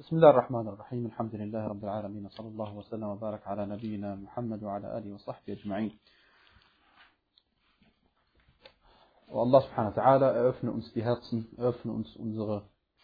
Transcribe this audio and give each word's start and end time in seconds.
بسم 0.00 0.16
الله 0.16 0.30
الرحمن 0.30 0.68
الرحيم 0.68 1.06
الحمد 1.06 1.34
لله 1.34 1.66
رب 1.66 1.84
العالمين 1.84 2.28
صلى 2.28 2.48
الله 2.48 2.74
وسلم 2.74 3.02
وبارك 3.02 3.46
على 3.46 3.66
نبينا 3.66 4.14
محمد 4.14 4.62
وعلى 4.62 4.98
آله 4.98 5.14
وصحبه 5.14 5.52
أجمعين 5.52 5.98
Und 9.28 9.38
Allah 9.38 9.60
subhanahu 9.62 9.96
wa 9.96 10.02
ta'ala 10.02 10.32
eröffne 10.32 10.72
uns 10.72 10.92
die 10.94 11.02
Herzen, 11.02 11.48
eröffne 11.58 11.92
uns 11.92 12.16
unsere 12.16 12.62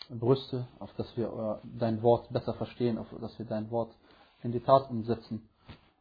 Brüste, 0.09 0.67
auf 0.79 0.93
dass 0.95 1.15
wir 1.17 1.61
dein 1.65 2.03
Wort 2.03 2.33
besser 2.33 2.55
verstehen, 2.55 2.99
auf 2.99 3.09
dass 3.21 3.39
wir 3.39 3.47
dein 3.47 3.71
Wort 3.71 3.95
in 4.43 4.53
die 4.53 4.61
Tat 4.61 4.89
umsetzen 4.91 5.49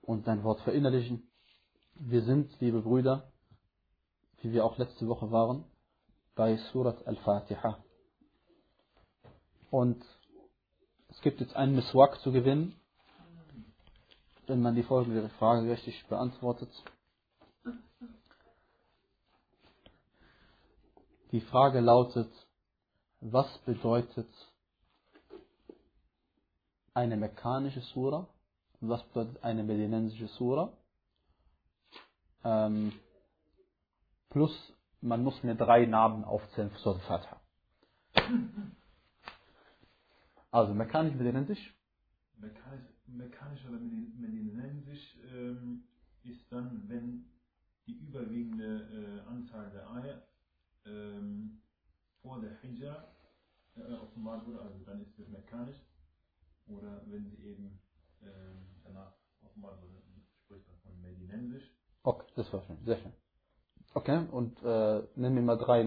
und 0.02 0.28
dein 0.28 0.44
Wort 0.44 0.62
verinnerlichen. 0.62 1.28
Wir 1.96 2.22
sind, 2.22 2.50
liebe 2.62 2.82
Brüder, 2.82 3.32
wie 4.42 4.52
wir 4.52 4.64
auch 4.66 4.78
letzte 4.78 5.08
Woche 5.08 5.32
waren, 5.32 5.66
bei 6.36 6.58
Surat 6.72 7.06
al-Fatiha. 7.08 7.78
Und 9.72 10.04
es 11.19 11.23
gibt 11.23 11.41
jetzt 11.41 11.57
einen 11.57 11.75
Miswak 11.75 12.21
zu 12.21 12.31
gewinnen, 12.31 12.81
wenn 14.47 14.63
man 14.63 14.77
die 14.77 14.85
folgende 14.85 15.29
Frage 15.31 15.69
richtig 15.69 16.07
beantwortet. 16.07 16.71
Die 21.33 21.41
Frage 21.41 21.81
lautet, 21.81 22.31
was 23.21 23.49
bedeutet 23.67 24.29
eine 26.95 27.17
mekanische 27.17 27.81
Sura 27.81 28.29
und 28.81 28.89
was 28.89 29.03
bedeutet 29.09 29.43
eine 29.43 29.65
medinensische 29.65 30.29
Sura? 30.29 30.73
Ähm, 32.45 32.93
plus, 34.31 34.53
man 35.01 35.25
muss 35.25 35.43
mir 35.43 35.57
drei 35.57 35.85
Namen 35.85 36.23
aufzählen 36.23 36.71
für 36.71 36.79
Surah 36.79 37.41
Also 40.51 40.75
mekanisch, 40.75 41.15
medinensisch? 41.15 41.75
Mekanisch, 42.39 42.87
mekanisch 43.07 43.65
oder 43.67 43.79
medinensisch 43.79 45.17
ähm, 45.33 45.85
ist 46.25 46.51
dann, 46.51 46.89
wenn 46.89 47.27
die 47.87 47.99
überwiegende 47.99 49.25
äh, 49.27 49.29
Anzahl 49.29 49.71
der 49.71 49.91
Eier 49.91 50.23
ähm, 50.87 51.61
vor 52.23 52.41
der 52.41 52.57
Hijra 52.61 53.09
äh, 53.77 53.93
offenbart 53.95 54.47
wurde, 54.47 54.61
also 54.61 54.85
dann 54.85 55.03
ist 55.03 55.19
es 55.19 55.29
mekanisch. 55.29 55.77
Oder 56.67 57.03
wenn 57.07 57.31
sie 57.31 57.43
eben 57.45 57.81
ähm, 58.23 58.67
danach 58.85 59.13
offenbart 59.43 59.81
wurde, 59.83 60.03
spricht 60.45 60.67
man 60.69 60.79
von 60.81 61.01
medinensisch. 61.01 61.71
Okay, 62.03 62.27
das 62.37 62.53
war 62.53 62.63
schön, 62.63 62.79
sehr 62.85 62.99
schön. 62.99 63.13
Okay, 63.95 64.27
und 64.31 64.63
äh, 64.63 65.03
nimm 65.17 65.35
mir 65.35 65.43
mal 65.43 65.57
drei 65.57 65.83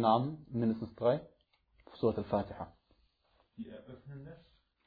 mindestens 0.47 0.93
drei. 0.95 1.21
Surat 1.95 2.17
al-Fatiha. 2.17 2.73
Die 3.57 3.69
eröffnende. 3.69 4.37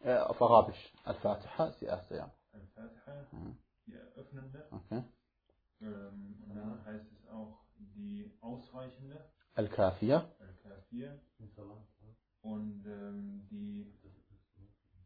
Äh, 0.05 0.19
auf 0.19 0.41
Arabisch. 0.43 0.93
Al-Fatiha 1.05 1.67
ist 1.69 1.81
die 1.81 1.87
erste, 1.87 2.17
ja. 2.17 2.31
Al-Fatiha, 2.53 3.27
Mhm. 3.33 3.57
die 3.87 3.95
eröffnende. 3.95 4.67
Okay. 4.71 5.03
Ähm, 5.81 6.37
und 6.49 6.57
dann 6.57 6.85
heißt 6.85 7.07
es 7.13 7.29
auch 7.31 7.59
die 7.97 8.31
ausweichende, 8.41 9.25
Al-Kafiyah. 9.55 10.27
Al-Kafir. 10.41 11.21
Und 12.43 12.85
ähm, 12.87 13.47
die 13.51 13.87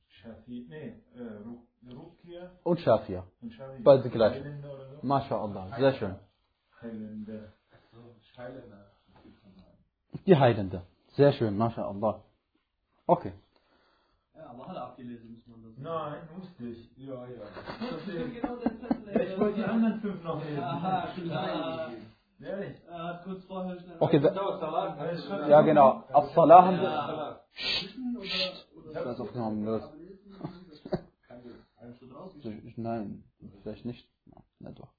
Shafi, 0.08 0.66
nee, 0.68 1.00
äh, 1.14 1.42
Ru- 1.44 1.66
Rukia 1.94 2.50
Und 2.64 2.80
Shafiyah. 2.80 3.24
und 3.40 3.52
Shafi. 3.52 3.82
Beide 3.82 4.10
gleich. 4.10 4.32
Heilende 4.34 4.68
so. 5.00 5.06
MashaAllah, 5.06 5.78
sehr 5.78 5.94
schön. 5.94 6.16
Heilende. 6.82 7.52
Die 10.26 10.36
Heilende. 10.36 10.82
Sehr 11.16 11.32
schön, 11.32 11.56
MashaAllah. 11.56 12.22
Okay. 13.06 13.32
Ja, 14.38 14.50
aber 14.50 14.68
alle 14.68 14.80
abgelesen 14.82 15.32
muss 15.34 15.46
man 15.46 15.62
das 15.64 15.74
sagen. 15.74 15.82
Nein, 15.82 16.28
musste 16.38 16.64
ich. 16.68 16.96
Ja, 16.96 17.14
ja. 17.26 17.44
Das 17.90 18.06
genau. 18.06 19.24
Ich 19.32 19.40
wollte 19.40 19.54
die 19.56 19.64
anderen 19.64 20.00
fünf 20.00 20.22
noch 20.22 20.44
lesen. 20.44 20.62
Aha, 20.62 21.08
klar. 21.14 21.90
Ehrlich. 22.40 22.76
Er 22.88 23.04
hat 23.04 23.24
kurz 23.24 23.44
vorher 23.44 23.80
schnell. 23.80 23.96
Okay, 23.98 24.20
da, 24.20 25.48
ja 25.48 25.60
genau. 25.62 26.04
As-Salah 26.12 26.64
haben 26.66 26.80
wir. 26.80 27.40
Ich 27.52 29.04
weiß 29.04 29.20
aufgenommen, 29.20 29.64
los. 29.64 29.82
Nein, 32.76 33.24
vielleicht 33.62 33.84
nicht. 33.84 34.08
Nicht 34.60 34.78
doch. 34.78 34.92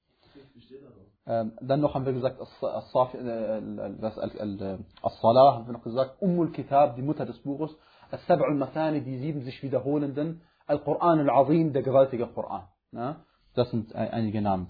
Ähm, 1.26 1.52
dann 1.60 1.80
noch 1.80 1.94
haben 1.94 2.04
wir 2.04 2.12
gesagt, 2.12 2.38
äh, 2.40 3.96
das 4.00 4.18
Al- 4.18 4.38
Al- 4.38 4.84
As-Salah 5.02 5.54
haben 5.54 5.66
wir 5.66 5.72
noch 5.72 5.82
gesagt, 5.82 6.20
Ummul 6.20 6.50
Kitab, 6.52 6.96
die 6.96 7.02
Mutter 7.02 7.24
des 7.26 7.38
Buches, 7.38 7.74
As-Sab'ul 8.12 8.54
Mathani, 8.56 9.00
die 9.02 9.18
sieben 9.18 9.42
sich 9.42 9.62
wiederholenden, 9.62 10.42
Al-Quran 10.66 11.20
Al-Azim, 11.28 11.72
der 11.72 11.82
gewaltige 11.82 12.26
Koran. 12.26 12.68
Ja? 12.92 13.24
Das 13.54 13.70
sind 13.70 13.94
ein- 13.94 14.10
einige 14.10 14.40
Namen. 14.42 14.68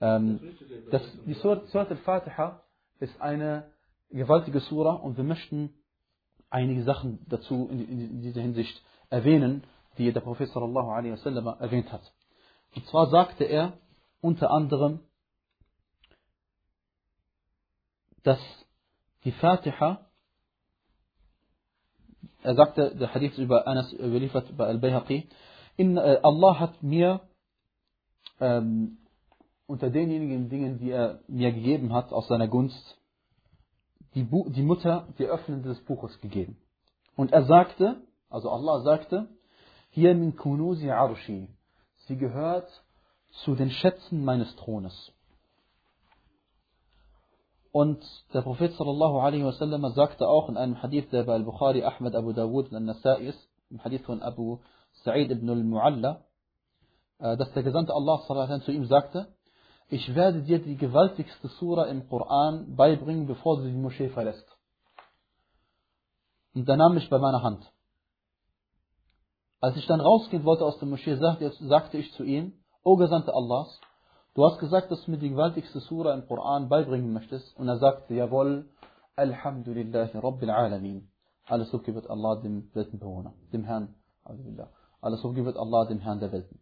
Ähm, 0.00 0.40
das, 0.90 1.02
die 1.26 1.34
Surat, 1.34 1.66
Surat 1.68 1.90
Al-Fatiha 1.90 2.62
ist 3.00 3.20
eine 3.20 3.70
gewaltige 4.10 4.60
Sura 4.60 4.92
und 4.94 5.16
wir 5.16 5.24
möchten 5.24 5.74
einige 6.50 6.84
Sachen 6.84 7.24
dazu 7.28 7.68
in, 7.70 7.80
in, 7.88 8.00
in 8.10 8.22
dieser 8.22 8.40
Hinsicht 8.40 8.82
erwähnen, 9.10 9.64
die 9.98 10.12
der 10.12 10.20
Prophet 10.20 10.48
sallallahu 10.50 10.90
alaihi 10.90 11.12
wasallam 11.12 11.46
erwähnt 11.60 11.90
hat. 11.92 12.02
Und 12.74 12.86
zwar 12.86 13.06
sagte 13.08 13.44
er 13.44 13.72
unter 14.20 14.50
anderem, 14.50 15.00
dass 18.22 18.38
die 19.24 19.32
Fatiha, 19.32 20.05
er 22.46 22.54
sagte, 22.54 22.94
der 22.94 23.12
Hadith 23.12 23.36
über 23.38 23.66
Anas 23.66 23.92
überliefert 23.92 24.56
bei 24.56 24.66
Al-Bayhaqi, 24.66 25.28
äh, 25.78 26.18
Allah 26.22 26.60
hat 26.60 26.80
mir 26.80 27.22
ähm, 28.38 28.98
unter 29.66 29.90
denjenigen 29.90 30.48
Dingen, 30.48 30.78
die 30.78 30.92
er 30.92 31.18
mir 31.26 31.50
gegeben 31.50 31.92
hat, 31.92 32.12
aus 32.12 32.28
seiner 32.28 32.46
Gunst, 32.46 33.00
die, 34.14 34.22
Bu 34.22 34.48
die 34.48 34.62
Mutter, 34.62 35.08
die 35.18 35.26
Öffnung 35.26 35.64
des 35.64 35.80
Buches 35.84 36.20
gegeben. 36.20 36.56
Und 37.16 37.32
er 37.32 37.46
sagte, 37.46 38.02
also 38.30 38.48
Allah 38.48 38.80
sagte, 38.82 39.28
hier 39.90 40.14
min 40.14 40.36
kunuzi 40.36 40.88
arshi, 40.88 41.48
sie 42.06 42.16
gehört 42.16 42.70
zu 43.44 43.56
den 43.56 43.70
Schätzen 43.70 44.24
meines 44.24 44.54
Thrones. 44.54 45.12
Und 47.82 48.02
der 48.32 48.40
Prophet 48.40 48.72
sallallahu 48.72 49.18
alaihi 49.18 49.44
wasallam 49.44 49.86
sagte 49.92 50.26
auch 50.26 50.48
in 50.48 50.56
einem 50.56 50.82
Hadith, 50.82 51.10
der 51.10 51.24
bei 51.24 51.34
Al-Bukhari, 51.34 51.84
Ahmad, 51.84 52.14
Abu 52.14 52.32
Dawud 52.32 52.70
und 52.70 52.74
Al-Nasai 52.74 53.20
ist, 53.20 53.50
im 53.68 53.84
Hadith 53.84 54.02
von 54.06 54.22
Abu 54.22 54.60
Sa'id 55.04 55.30
ibn 55.30 55.50
al-Mu'alla, 55.50 56.22
äh, 57.18 57.36
dass 57.36 57.52
der 57.52 57.62
Gesandte 57.62 57.92
Allah 57.92 58.22
sallallahu 58.26 58.64
zu 58.64 58.72
ihm 58.72 58.86
sagte, 58.86 59.28
ich 59.90 60.14
werde 60.14 60.42
dir 60.42 60.58
die 60.58 60.78
gewaltigste 60.78 61.48
Sura 61.48 61.84
im 61.88 62.08
Koran 62.08 62.76
beibringen, 62.76 63.26
bevor 63.26 63.58
du 63.58 63.64
die 63.64 63.76
Moschee 63.76 64.08
verlässt. 64.08 64.48
Und 66.54 66.66
er 66.66 66.78
nahm 66.78 66.94
mich 66.94 67.10
bei 67.10 67.18
meiner 67.18 67.42
Hand. 67.42 67.70
Als 69.60 69.76
ich 69.76 69.86
dann 69.86 70.00
rausgehen 70.00 70.46
wollte 70.46 70.64
aus 70.64 70.78
der 70.78 70.88
Moschee, 70.88 71.16
sagte 71.16 71.98
ich 71.98 72.10
zu 72.14 72.24
ihm, 72.24 72.54
O 72.82 72.96
Gesandte 72.96 73.34
Allahs, 73.34 73.78
du 74.36 74.44
hast 74.44 74.58
gesagt, 74.60 74.90
dass 74.90 75.04
du 75.04 75.10
mir 75.10 75.18
die 75.18 75.30
gewaltigste 75.30 75.80
Sura 75.80 76.14
im 76.14 76.26
Koran 76.26 76.68
beibringen 76.68 77.12
möchtest. 77.12 77.56
Und 77.56 77.68
er 77.68 77.78
sagte, 77.78 78.14
jawohl, 78.14 78.68
Alhamdulillahi 79.16 80.18
Rabbil 80.18 80.50
Alamin. 80.50 81.08
Alles 81.46 81.72
Lob 81.72 81.84
gebet 81.84 82.08
Allah 82.10 82.36
dem 82.36 82.70
Weltenbewohner, 82.74 83.32
dem 83.52 83.64
Herrn. 83.64 83.94
Alles 85.00 85.22
Lob 85.22 85.34
gebet 85.34 85.56
Allah 85.56 85.86
dem 85.86 86.00
Herrn 86.00 86.20
der 86.20 86.32
Welten. 86.32 86.60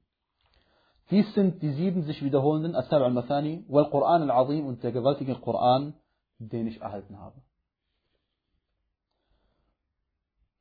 Dies 1.11 1.33
sind 1.35 1.63
die 1.63 1.73
sieben 1.73 2.05
sich 2.05 2.23
wiederholenden 2.23 2.75
As-Sab' 2.75 3.03
al-Mathani, 3.03 3.65
wal 3.69 3.91
Quran 3.91 4.23
al-Azim 4.23 4.67
und 4.67 4.83
der 4.83 4.93
gewaltige 4.93 5.35
Koran, 5.35 5.95
den 6.39 6.67
ich 6.67 6.81
erhalten 6.81 7.19
habe. 7.19 7.43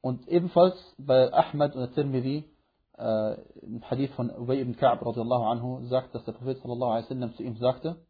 Und 0.01 0.27
ebenfalls 0.27 0.75
bei 0.97 1.31
Ahmad 1.31 1.75
und 1.75 1.93
Tirmidhi, 1.93 2.52
im 2.97 3.89
Hadith 3.89 4.11
von 4.11 4.29
Ubay 4.29 4.61
ibn 4.61 4.75
Ka'b 4.75 5.01
anhu, 5.03 5.85
sagt, 5.85 6.13
dass 6.13 6.23
der 6.25 6.33
Prophet 6.33 6.59
sallallahu 6.59 6.91
alaihi 6.91 7.05
wasallam 7.05 7.33
zu 7.35 7.43
ihm 7.43 7.57
sagte, 7.57 8.05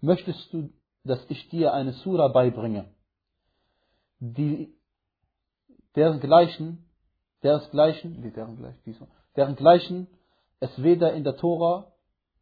möchtest 0.00 0.52
du, 0.52 0.70
dass 1.04 1.24
ich 1.28 1.48
dir 1.48 1.72
eine 1.72 1.92
Sura 1.92 2.28
beibringe, 2.28 2.84
die, 4.20 4.72
deren 5.96 6.20
gleichen, 6.20 6.88
deren 7.42 7.68
gleichen, 7.70 8.22
wie 8.22 8.30
deren 8.30 8.56
gleich, 8.56 8.76
diesmal, 8.84 9.08
deren 9.34 9.56
gleichen 9.56 10.06
es 10.60 10.80
weder 10.80 11.12
in 11.12 11.24
der 11.24 11.36
Tora, 11.36 11.92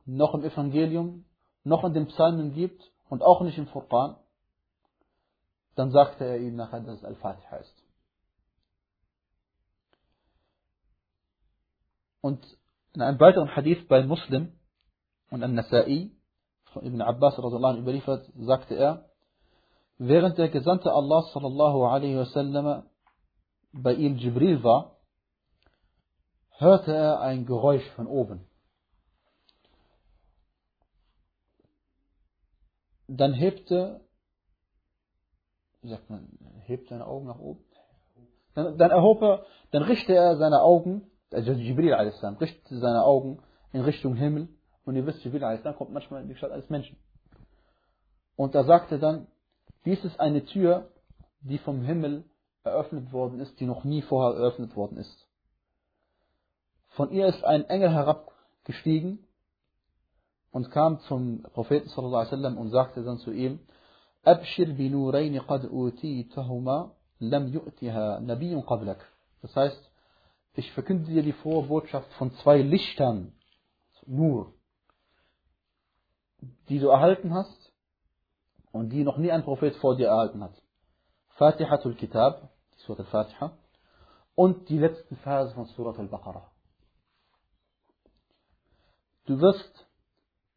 noch 0.04 0.34
im 0.34 0.44
Evangelium, 0.44 1.24
noch 1.64 1.84
in 1.84 1.94
den 1.94 2.06
Psalmen 2.08 2.52
gibt 2.52 2.82
und 3.08 3.22
auch 3.22 3.40
nicht 3.40 3.56
im 3.56 3.66
Furqan, 3.68 4.16
dann 5.74 5.90
sagte 5.90 6.24
er 6.24 6.38
ihm 6.38 6.56
nachher, 6.56 6.80
dass 6.80 6.98
es 6.98 7.04
Al-Fatiha 7.04 7.56
ist. 7.56 7.79
Und 12.20 12.44
in 12.94 13.02
einem 13.02 13.20
weiteren 13.20 13.54
Hadith 13.54 13.86
bei 13.88 14.02
Muslim 14.02 14.52
und 15.30 15.42
An-Nasa'i 15.42 16.10
von 16.72 16.84
Ibn 16.84 17.02
Abbas 17.02 17.38
anhu 17.38 17.80
überliefert, 17.80 18.30
sagte 18.36 18.74
er, 18.74 19.08
während 19.98 20.38
der 20.38 20.48
Gesandte 20.48 20.92
Allah 20.92 21.22
sallallahu 21.32 21.84
alaihi 21.84 22.16
wasallam 22.16 22.84
bei 23.72 23.94
ihm 23.94 24.16
Jibril 24.16 24.62
war, 24.62 24.96
hörte 26.58 26.94
er 26.94 27.20
ein 27.20 27.46
Geräusch 27.46 27.88
von 27.90 28.06
oben. 28.06 28.46
Dann 33.08 33.32
hebte, 33.32 34.00
wie 35.82 35.88
sagt 35.88 36.08
man, 36.10 36.28
hebt 36.66 36.88
seine 36.88 37.06
Augen 37.06 37.26
nach 37.26 37.38
oben. 37.38 37.64
Dann, 38.54 38.78
dann 38.78 38.90
erhob 38.90 39.22
er, 39.22 39.46
dann 39.70 39.82
richtete 39.82 40.14
er 40.14 40.36
seine 40.36 40.60
Augen, 40.60 41.09
also 41.32 41.52
Jibril 41.52 41.94
a.s. 41.94 42.22
richtete 42.40 42.78
seine 42.78 43.04
Augen 43.04 43.38
in 43.72 43.82
Richtung 43.82 44.14
Himmel. 44.14 44.48
Und 44.84 44.96
ihr 44.96 45.06
wisst, 45.06 45.22
Jibril 45.24 45.44
a.s. 45.44 45.62
kommt 45.76 45.92
manchmal 45.92 46.22
in 46.22 46.28
die 46.28 46.34
Gestalt 46.34 46.52
eines 46.52 46.70
Menschen. 46.70 46.96
Und 48.36 48.54
er 48.54 48.64
sagte 48.64 48.98
dann, 48.98 49.26
dies 49.84 50.02
ist 50.04 50.18
eine 50.18 50.44
Tür, 50.44 50.90
die 51.42 51.58
vom 51.58 51.82
Himmel 51.82 52.24
eröffnet 52.64 53.12
worden 53.12 53.40
ist, 53.40 53.58
die 53.60 53.66
noch 53.66 53.84
nie 53.84 54.02
vorher 54.02 54.38
eröffnet 54.38 54.76
worden 54.76 54.98
ist. 54.98 55.26
Von 56.90 57.10
ihr 57.10 57.26
ist 57.26 57.44
ein 57.44 57.64
Engel 57.64 57.90
herabgestiegen 57.92 59.24
und 60.50 60.70
kam 60.70 61.00
zum 61.00 61.42
Propheten 61.54 61.88
sallallahu 61.88 62.16
alaihi 62.16 62.32
wasallam 62.32 62.58
und 62.58 62.70
sagte 62.70 63.04
dann 63.04 63.18
zu 63.18 63.30
ihm, 63.30 63.60
Abshir 64.22 64.74
bi 64.74 64.90
nurayn 64.90 65.38
qad 65.46 65.64
utitahuma 65.70 66.92
lam 67.20 67.46
yu'tiha 67.46 68.20
nabiyyun 68.20 68.66
qablak. 68.66 69.00
Das 69.40 69.54
heißt, 69.56 69.89
ich 70.54 70.72
verkünde 70.72 71.10
dir 71.10 71.22
die 71.22 71.32
frohe 71.32 71.66
Botschaft 71.66 72.12
von 72.14 72.32
zwei 72.36 72.58
Lichtern, 72.58 73.32
nur, 74.06 74.54
die 76.68 76.78
du 76.78 76.88
erhalten 76.88 77.32
hast 77.34 77.72
und 78.72 78.90
die 78.90 79.04
noch 79.04 79.18
nie 79.18 79.30
ein 79.30 79.44
Prophet 79.44 79.76
vor 79.76 79.96
dir 79.96 80.08
erhalten 80.08 80.42
hat. 80.42 80.60
Fatihatul 81.36 81.94
Kitab, 81.94 82.50
die 82.74 82.80
Surat 82.80 83.00
al-Fatiha, 83.00 83.56
und 84.34 84.68
die 84.68 84.78
letzten 84.78 85.16
Verse 85.18 85.54
von 85.54 85.66
Surat 85.66 85.98
al-Baqarah. 85.98 86.50
Du 89.26 89.40
wirst, 89.40 89.86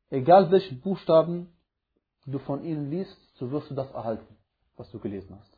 egal 0.09 0.49
welchen 0.51 0.81
Buchstaben 0.81 1.55
du 2.25 2.39
von 2.39 2.63
ihnen 2.63 2.89
liest, 2.89 3.17
so 3.35 3.51
wirst 3.51 3.69
du 3.69 3.75
das 3.75 3.91
erhalten, 3.91 4.37
was 4.77 4.89
du 4.91 4.99
gelesen 4.99 5.37
hast. 5.37 5.52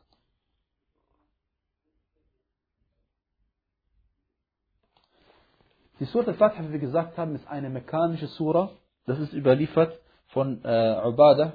Die 5.98 6.04
Surah 6.04 6.28
Al-Fatiha, 6.28 6.62
wie 6.64 6.72
wir 6.72 6.78
gesagt 6.78 7.16
haben, 7.16 7.34
ist 7.34 7.48
eine 7.48 7.70
mekanische 7.70 8.26
Surah. 8.26 8.70
Das 9.06 9.18
ist 9.18 9.32
überliefert 9.32 9.98
von 10.26 10.62
äh, 10.62 11.00
Ubadah, 11.06 11.54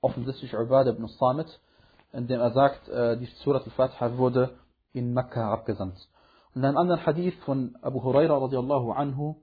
offensichtlich 0.00 0.54
Ubadah 0.54 0.92
ibn 0.92 1.06
Samit, 1.08 1.60
in 2.12 2.26
dem 2.26 2.40
er 2.40 2.52
sagt, 2.52 2.88
äh, 2.88 3.18
die 3.18 3.26
Surah 3.44 3.58
Al-Fatiha 3.58 4.16
wurde 4.16 4.54
in 4.94 5.12
Mekka 5.12 5.40
herabgesandt. 5.40 6.08
Und 6.54 6.62
in 6.62 6.64
einem 6.64 6.78
anderen 6.78 7.04
Hadith 7.04 7.34
von 7.44 7.76
Abu 7.82 8.02
Huraira 8.02 8.38
radiallahu 8.38 8.92
anhu, 8.92 9.36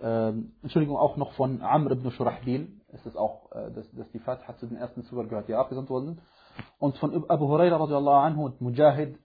äh, 0.00 0.32
Entschuldigung, 0.62 0.98
auch 0.98 1.16
noch 1.16 1.32
von 1.32 1.62
Amr 1.62 1.92
ibn 1.92 2.10
Shurahbil, 2.10 2.68
ist 2.88 3.06
es 3.06 3.16
auch, 3.16 3.50
äh, 3.52 3.72
dass, 3.72 3.90
dass 3.92 4.10
die 4.10 4.18
Fatiha 4.18 4.58
zu 4.58 4.66
den 4.66 4.76
ersten 4.76 5.04
Surah 5.04 5.24
gehört, 5.24 5.48
die 5.48 5.54
abgesandt 5.54 5.88
wurden. 5.88 6.20
Und 6.78 6.98
von 6.98 7.14
Abu 7.30 7.48
Huraira 7.48 7.76
radiallahu 7.78 8.16
anhu 8.16 8.44
und 8.44 8.60
Mujahid, 8.60 9.18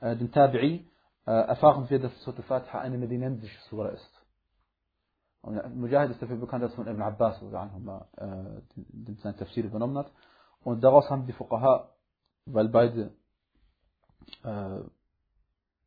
äh, 0.00 0.16
dem 0.16 0.30
Tabi'i, 0.30 0.86
erfahren 1.30 1.88
wir, 1.88 1.98
dass 1.98 2.22
Surah 2.22 2.36
Al-Fatiha 2.38 2.80
eine 2.80 2.98
medinensische 2.98 3.58
Surah 3.68 3.90
ist. 3.90 4.24
Und 5.42 5.76
Mujahid 5.76 6.10
ist 6.10 6.22
dafür 6.22 6.36
bekannt, 6.36 6.64
dass 6.64 6.74
von 6.74 6.86
Ibn 6.86 7.02
Abbas 7.02 7.40
äh, 7.42 8.26
den 8.76 9.16
sein 9.22 9.36
Tafsir 9.36 9.64
übernommen 9.64 9.98
hat. 9.98 10.10
Und 10.62 10.82
daraus 10.82 11.10
haben 11.10 11.26
die 11.26 11.32
Fuqaha, 11.34 11.90
weil 12.46 12.68
beide 12.68 13.12
äh, 14.42 14.80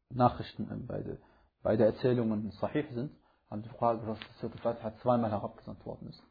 Nachrichten, 0.09 0.69
äh, 0.69 0.75
beide, 0.75 1.17
beide 1.63 1.85
Erzählungen 1.85 2.51
sahih 2.51 2.85
sind, 2.93 3.11
haben 3.49 3.63
die 3.63 3.69
Fuqaha 3.69 3.95
gesagt, 3.95 4.21
dass 4.29 4.39
Surah 4.39 4.53
Al-Fatiha 4.53 4.95
zweimal 5.01 5.31
herabgesandt 5.31 5.83
worden 5.85 6.09
ist, 6.09 6.21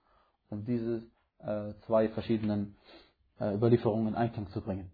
um 0.49 0.64
diese 0.64 1.03
äh, 1.38 1.75
zwei 1.87 2.08
verschiedenen 2.08 2.76
äh, 3.41 3.55
Überlieferungen 3.55 4.08
in 4.08 4.14
Einklang 4.14 4.49
zu 4.50 4.61
bringen. 4.61 4.93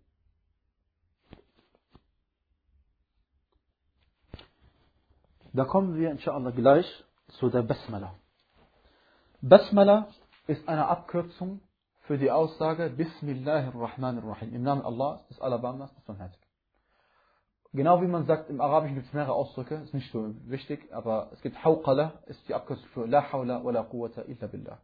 Da 5.54 5.66
kommen 5.66 5.98
wir 5.98 6.10
inshallah 6.10 6.50
gleich 6.50 6.86
zu 7.38 7.50
der 7.50 7.60
Basmala. 7.60 8.14
Basmala 9.42 10.08
ist 10.46 10.66
eine 10.66 10.86
Abkürzung 10.86 11.60
für 12.06 12.16
die 12.16 12.30
Aussage 12.30 12.88
Bismillahirrahmanirrahim. 12.88 14.54
Im 14.54 14.62
Namen 14.62 14.80
Allah, 14.80 15.20
des 15.28 15.38
Alabamas, 15.42 15.94
des 15.94 16.04
Barmherzigen. 16.04 16.46
Genau 17.74 18.00
wie 18.00 18.06
man 18.06 18.24
sagt, 18.24 18.48
im 18.48 18.62
Arabischen 18.62 18.94
gibt 18.94 19.08
es 19.08 19.12
mehrere 19.12 19.34
Ausdrücke, 19.34 19.74
ist 19.74 19.92
nicht 19.92 20.10
so 20.10 20.34
wichtig, 20.46 20.90
aber 20.90 21.28
es 21.32 21.42
gibt 21.42 21.62
Hawqala, 21.62 22.22
ist 22.24 22.48
die 22.48 22.54
Abkürzung 22.54 22.88
für 22.94 23.06
La 23.06 23.30
hawla 23.30 23.62
wa 23.62 23.72
la 23.72 23.82
quwwata 23.82 24.22
illa 24.22 24.46
billah. 24.46 24.78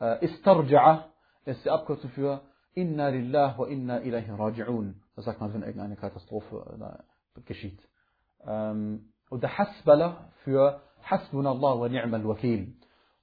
Äh, 0.00 0.24
Istarja'a 0.24 1.04
ist 1.44 1.66
die 1.66 1.70
Abkürzung 1.70 2.10
für 2.12 2.40
Inna 2.72 3.08
lillah 3.08 3.58
wa 3.58 3.66
inna 3.66 3.98
ilayhi 3.98 4.30
raji'un. 4.30 4.94
Das 5.16 5.26
sagt 5.26 5.38
man, 5.40 5.52
wenn 5.52 5.62
irgendeine 5.62 5.96
Katastrophe 5.96 7.04
äh, 7.36 7.40
geschieht. 7.42 7.86
Ähm, 8.46 9.12
oder 9.30 9.58
Hasbala 9.58 10.30
für 10.44 10.80
Hasbunallah 11.02 11.80
wa 11.80 11.88
ni'mal 11.88 12.26
wakil. 12.26 12.74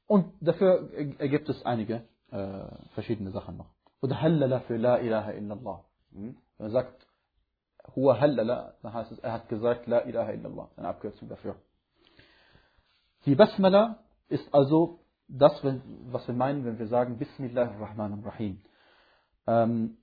Und 0.07 0.34
dafür 0.42 0.90
gibt 1.18 1.50
es 1.50 1.66
einige 1.66 2.04
äh, 2.31 2.66
verschiedene 2.94 3.31
Sachen 3.31 3.57
noch. 3.57 3.69
Oder 4.02 4.22
Hallala 4.22 4.60
für 4.62 4.78
La 4.78 4.98
ilaha 5.00 5.31
illallah. 5.31 5.84
Hm? 6.12 6.38
Wenn 6.57 6.66
man 6.66 6.72
sagt, 6.72 7.07
Huwa 7.96 8.19
Hallala, 8.19 8.75
dann 8.81 8.94
heißt 8.94 9.12
es, 9.12 9.19
er 9.19 9.34
hat 9.34 9.50
gesagt 9.50 9.88
La 9.88 10.00
ilaha 10.02 10.31
illallah. 10.31 10.69
Eine 10.78 10.88
Abkürzung 10.88 11.30
dafür. 11.30 11.56
Die 13.25 13.36
Basmala 13.36 14.04
ist 14.28 14.54
also 14.54 15.00
das, 15.28 15.63
was 15.63 16.28
wir 16.28 16.36
meinen, 16.36 16.66
wenn 16.66 16.78
wir 16.78 16.88
sagen 16.88 17.18
Bismillahirrahmanirrahim. 17.18 18.62
Ähm, 19.48 19.98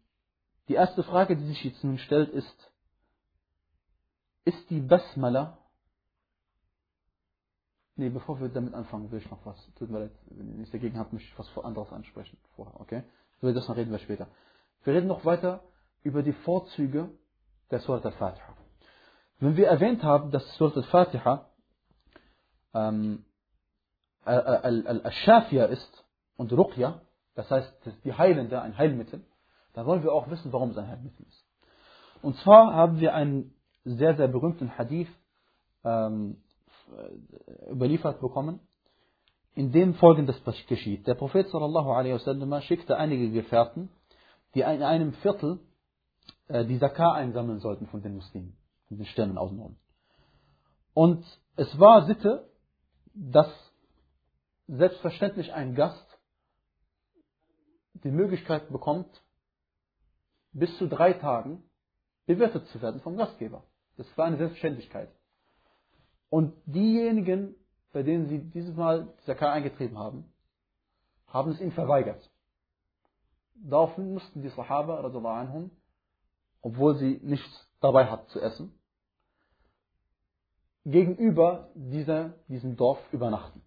die 0.68 0.74
erste 0.74 1.02
Frage, 1.02 1.36
die 1.36 1.46
sich 1.46 1.62
jetzt 1.64 1.84
nun 1.84 1.98
stellt, 1.98 2.30
ist, 2.30 2.72
ist 4.44 4.70
die 4.70 4.80
Basmala 4.80 5.58
Nee, 7.96 8.08
bevor 8.08 8.40
wir 8.40 8.48
damit 8.48 8.72
anfangen, 8.74 9.10
will 9.10 9.18
ich 9.18 9.30
noch 9.30 9.44
was. 9.44 9.56
Tut 9.74 9.90
mir 9.90 10.00
leid, 10.00 10.12
wenn 10.30 10.48
ihr 10.48 10.54
nichts 10.54 10.72
dagegen 10.72 10.98
habt, 10.98 11.12
möchte 11.12 11.28
ich 11.28 11.38
was 11.38 11.64
anderes 11.64 11.92
ansprechen 11.92 12.38
vorher, 12.56 12.80
okay? 12.80 13.02
Über 13.40 13.52
das 13.52 13.68
reden 13.74 13.90
wir 13.90 13.98
später. 13.98 14.28
Wir 14.84 14.94
reden 14.94 15.08
noch 15.08 15.24
weiter 15.24 15.62
über 16.02 16.22
die 16.22 16.32
Vorzüge 16.32 17.10
der 17.70 17.80
Surat 17.80 18.04
al-Fatiha. 18.06 18.56
Wenn 19.40 19.56
wir 19.56 19.68
erwähnt 19.68 20.02
haben, 20.02 20.30
dass 20.30 20.42
Surat 20.56 20.76
al-Fatiha 20.76 21.50
ähm, 22.74 23.24
al-Shafia 24.24 25.66
ist 25.66 26.04
und 26.36 26.52
Ruqya, 26.52 27.02
das 27.34 27.50
heißt, 27.50 27.74
das 27.84 28.00
die 28.02 28.12
Heilende, 28.14 28.62
ein 28.62 28.78
Heilmittel, 28.78 29.24
dann 29.74 29.86
wollen 29.86 30.02
wir 30.02 30.12
auch 30.12 30.30
wissen, 30.30 30.52
warum 30.52 30.70
es 30.70 30.78
ein 30.78 30.88
Heilmittel 30.88 31.26
ist. 31.26 31.44
Und 32.22 32.36
zwar 32.38 32.72
haben 32.74 33.00
wir 33.00 33.14
einen 33.14 33.54
sehr, 33.84 34.16
sehr 34.16 34.28
berühmten 34.28 34.78
Hadith 34.78 35.08
ähm, 35.84 36.42
überliefert 37.70 38.20
bekommen, 38.20 38.60
in 39.54 39.72
dem 39.72 39.94
folgendes 39.94 40.42
geschieht. 40.66 41.06
Der 41.06 41.14
Prophet 41.14 41.48
sallallahu 41.48 41.90
alaihi 41.90 42.14
wasallam 42.14 42.60
schickte 42.62 42.96
einige 42.96 43.30
Gefährten, 43.30 43.90
die 44.54 44.60
in 44.60 44.82
einem 44.82 45.12
Viertel 45.14 45.60
äh, 46.48 46.64
die 46.64 46.78
Zakah 46.78 47.12
einsammeln 47.12 47.60
sollten 47.60 47.86
von 47.86 48.02
den 48.02 48.14
Muslimen, 48.14 48.56
von 48.88 48.96
den 48.96 49.06
Stämmen 49.06 49.38
außenrum. 49.38 49.76
Und 50.94 51.24
es 51.56 51.78
war 51.78 52.06
Sitte, 52.06 52.48
dass 53.14 53.50
selbstverständlich 54.66 55.52
ein 55.52 55.74
Gast 55.74 56.06
die 58.04 58.10
Möglichkeit 58.10 58.70
bekommt, 58.70 59.22
bis 60.52 60.76
zu 60.78 60.88
drei 60.88 61.12
Tagen 61.14 61.62
bewirtet 62.26 62.66
zu 62.68 62.80
werden 62.80 63.00
vom 63.00 63.16
Gastgeber. 63.16 63.64
Das 63.96 64.06
war 64.16 64.26
eine 64.26 64.36
Selbstverständlichkeit. 64.36 65.10
Und 66.32 66.54
diejenigen, 66.64 67.54
bei 67.92 68.02
denen 68.02 68.26
sie 68.26 68.38
dieses 68.38 68.74
Mal 68.74 69.12
Zakah 69.26 69.52
eingetrieben 69.52 69.98
haben, 69.98 70.32
haben 71.26 71.50
es 71.50 71.60
ihnen 71.60 71.72
verweigert. 71.72 72.26
Daraufhin 73.56 74.14
mussten 74.14 74.40
die 74.40 74.48
Sahaba, 74.48 74.98
anhum, 75.02 75.70
obwohl 76.62 76.96
sie 76.96 77.20
nichts 77.22 77.68
dabei 77.82 78.06
hatten 78.06 78.30
zu 78.30 78.40
essen, 78.40 78.72
gegenüber 80.86 81.68
dieser, 81.74 82.30
diesem 82.48 82.76
Dorf 82.76 82.98
übernachten. 83.12 83.60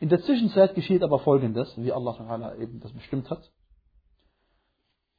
In 0.00 0.08
der 0.08 0.22
Zwischenzeit 0.22 0.74
geschieht 0.74 1.04
aber 1.04 1.20
Folgendes, 1.20 1.72
wie 1.76 1.92
Allah 1.92 2.56
eben 2.56 2.80
das 2.80 2.92
bestimmt 2.92 3.30
hat. 3.30 3.48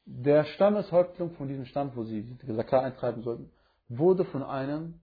Der 0.03 0.43
Stammeshäuptling 0.43 1.31
von 1.37 1.47
diesem 1.47 1.63
Stamm, 1.63 1.95
wo 1.95 2.03
sie 2.03 2.23
die 2.23 2.55
Zakah 2.57 2.81
eintreiben 2.81 3.23
sollten, 3.23 3.49
wurde 3.87 4.25
von 4.25 4.43
einem 4.43 4.99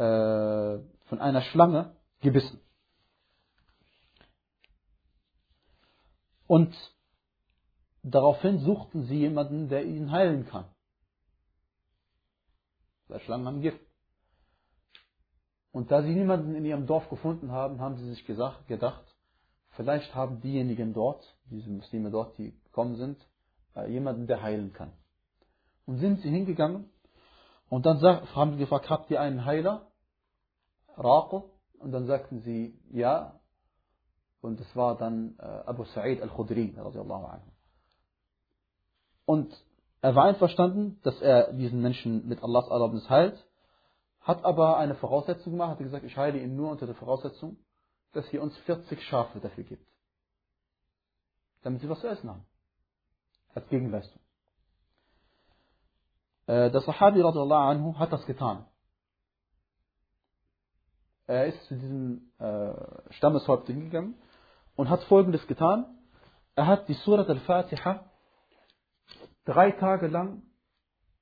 äh, 0.00 0.78
von 1.08 1.20
einer 1.20 1.42
Schlange 1.42 1.94
gebissen. 2.20 2.58
Und 6.46 6.74
daraufhin 8.02 8.60
suchten 8.60 9.04
sie 9.04 9.18
jemanden, 9.18 9.68
der 9.68 9.84
ihn 9.84 10.10
heilen 10.10 10.46
kann. 10.46 10.64
Weil 13.08 13.20
Schlangen 13.20 13.46
haben 13.46 13.60
Gift. 13.60 13.80
Und 15.70 15.90
da 15.90 16.02
sie 16.02 16.14
niemanden 16.14 16.54
in 16.54 16.64
ihrem 16.64 16.86
Dorf 16.86 17.08
gefunden 17.10 17.52
haben, 17.52 17.80
haben 17.80 17.96
sie 17.96 18.08
sich 18.08 18.24
gesagt, 18.24 18.66
gedacht, 18.68 19.04
vielleicht 19.72 20.14
haben 20.14 20.40
diejenigen 20.40 20.94
dort, 20.94 21.36
diese 21.44 21.68
Muslime 21.68 22.10
dort, 22.10 22.38
die 22.38 22.58
gekommen 22.64 22.96
sind, 22.96 23.24
äh, 23.76 23.88
jemanden, 23.90 24.26
der 24.26 24.42
heilen 24.42 24.72
kann. 24.72 24.92
Und 25.84 25.98
sind 25.98 26.20
sie 26.22 26.30
hingegangen 26.30 26.90
und 27.68 27.84
dann 27.84 28.00
haben 28.00 28.54
sie 28.54 28.58
gefragt, 28.58 28.88
habt 28.88 29.10
ihr 29.10 29.20
einen 29.20 29.44
Heiler? 29.44 29.89
Raqo? 30.96 31.50
Und 31.78 31.92
dann 31.92 32.06
sagten 32.06 32.40
sie, 32.40 32.78
ja. 32.90 33.40
Und 34.40 34.60
es 34.60 34.76
war 34.76 34.96
dann 34.96 35.36
äh, 35.38 35.42
Abu 35.42 35.84
Sa'id 35.84 36.22
al-Khudri. 36.22 36.76
Und 39.26 39.64
er 40.02 40.14
war 40.14 40.24
einverstanden, 40.24 40.98
dass 41.02 41.20
er 41.20 41.52
diesen 41.52 41.82
Menschen 41.82 42.26
mit 42.26 42.42
Allahs 42.42 42.68
Erlaubnis 42.68 43.08
heilt, 43.10 43.46
hat 44.20 44.44
aber 44.44 44.76
eine 44.76 44.94
Voraussetzung 44.94 45.52
gemacht, 45.52 45.70
hat 45.70 45.78
gesagt, 45.78 46.04
ich 46.04 46.16
heile 46.16 46.38
ihn 46.38 46.56
nur 46.56 46.70
unter 46.70 46.86
der 46.86 46.94
Voraussetzung, 46.94 47.56
dass 48.12 48.30
ihr 48.32 48.42
uns 48.42 48.56
40 48.58 49.02
Schafe 49.04 49.40
dafür 49.40 49.64
gibt. 49.64 49.86
Damit 51.62 51.80
sie 51.80 51.88
was 51.88 52.00
zu 52.00 52.08
essen 52.08 52.30
haben. 52.30 52.44
Als 53.54 53.68
Gegenleistung. 53.68 54.20
Äh, 56.46 56.70
der 56.70 56.80
Sahabi 56.80 57.22
anhu 57.22 57.98
hat 57.98 58.12
das 58.12 58.24
getan. 58.26 58.66
Er 61.30 61.46
ist 61.46 61.64
zu 61.66 61.76
diesem 61.76 62.32
äh, 62.40 62.72
Stammeshäuptling 63.10 63.76
hingegangen 63.76 64.16
und 64.74 64.90
hat 64.90 65.04
folgendes 65.04 65.46
getan. 65.46 65.86
Er 66.56 66.66
hat 66.66 66.88
die 66.88 66.94
Surat 66.94 67.28
al-Fatiha 67.28 68.04
drei 69.44 69.70
Tage 69.70 70.08
lang 70.08 70.42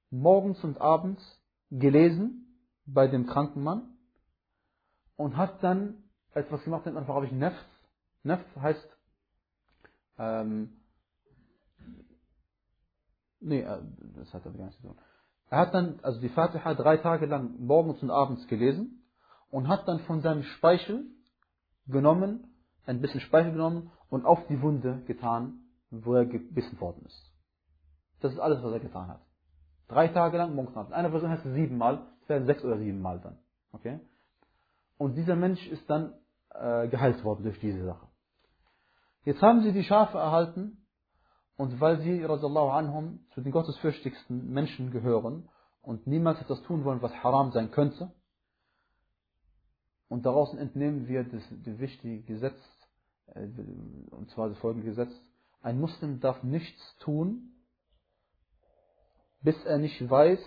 morgens 0.09 0.65
und 0.65 0.81
abends 0.81 1.23
gelesen 1.71 2.59
bei 2.87 3.07
dem 3.07 3.27
kranken 3.27 3.63
Mann 3.63 3.99
und 5.17 5.37
hat 5.37 5.63
dann 5.63 6.03
etwas 6.33 6.65
gemacht, 6.65 6.87
nennt 6.87 6.95
man 6.95 7.05
auf 7.05 7.11
Arabisch 7.11 7.33
Nefs. 7.33 7.63
Nefs 8.23 8.47
heißt, 8.57 8.89
ähm, 10.17 10.81
nee, 13.41 13.61
äh, 13.61 13.83
das 14.17 14.33
hat 14.33 14.47
er 14.47 14.53
gar 14.53 14.69
nicht 14.69 14.81
tun. 14.81 14.97
Er 15.51 15.59
hat 15.59 15.75
dann, 15.75 16.01
also 16.01 16.19
die 16.19 16.31
Fatiha 16.31 16.73
drei 16.73 16.97
Tage 16.97 17.27
lang 17.27 17.61
morgens 17.61 18.03
und 18.03 18.11
abends 18.11 18.49
gelesen 18.49 18.98
und 19.51 19.69
hat 19.69 19.89
dann 19.89 20.01
von 20.01 20.21
seinem 20.21 20.43
Speichel 20.43 21.07
genommen, 21.87 22.45
ein 22.87 23.01
bisschen 23.01 23.21
Speichel 23.21 23.53
genommen 23.53 23.91
und 24.11 24.25
auf 24.25 24.47
die 24.49 24.61
Wunde 24.63 25.03
getan, 25.07 25.61
wo 25.91 26.15
er 26.15 26.27
gebissen 26.27 26.81
worden 26.81 27.05
ist. 27.07 27.33
Das 28.21 28.33
ist 28.33 28.39
alles, 28.39 28.63
was 28.63 28.73
er 28.73 28.81
getan 28.81 29.09
hat. 29.09 29.21
Drei 29.89 30.09
Tage 30.09 30.37
lang 30.37 30.55
morgens 30.55 30.77
abends. 30.77 30.93
Eine 30.93 31.11
Person 31.11 31.31
heißt 31.31 31.45
siebenmal, 31.45 32.07
es 32.23 32.29
werden 32.29 32.47
sechs 32.47 32.65
oder 32.65 32.79
siebenmal 32.79 33.21
dann. 33.21 33.39
Okay? 33.73 34.01
Und 34.99 35.15
dieser 35.15 35.37
Mensch 35.37 35.67
ist 35.69 35.89
dann 35.89 36.13
äh, 36.51 36.89
geheilt 36.89 37.25
worden 37.25 37.45
durch 37.45 37.59
diese 37.61 37.85
Sache. 37.85 38.07
Jetzt 39.25 39.41
haben 39.41 39.63
sie 39.63 39.73
die 39.73 39.85
Schafe 39.85 40.19
erhalten 40.19 40.85
und 41.57 41.81
weil 41.81 42.01
sie, 42.01 42.23
radiallahu 42.25 42.71
anhum, 42.71 43.21
zu 43.35 43.41
den 43.41 43.53
gottesfürchtigsten 43.53 44.51
Menschen 44.51 44.91
gehören 44.91 45.49
und 45.83 46.07
niemals 46.07 46.41
etwas 46.41 46.63
tun 46.63 46.85
wollen, 46.85 47.03
was 47.03 47.13
haram 47.23 47.53
sein 47.53 47.71
könnte, 47.71 48.11
und 50.09 50.25
daraus 50.27 50.55
entnehmen 50.55 51.07
wir 51.07 51.25
das, 51.25 51.43
das 51.65 51.79
wichtige 51.79 52.23
Gesetz, 52.23 52.59
äh, 53.35 53.47
und 54.11 54.31
zwar 54.31 54.49
das 54.49 54.59
folgende 54.59 54.87
Gesetz, 54.87 55.13
ein 55.61 55.81
Muslim 55.81 56.21
darf 56.21 56.43
nichts 56.43 56.97
tun, 56.99 57.53
bis 59.43 59.57
er 59.65 59.79
nicht 59.79 60.09
weiß, 60.09 60.41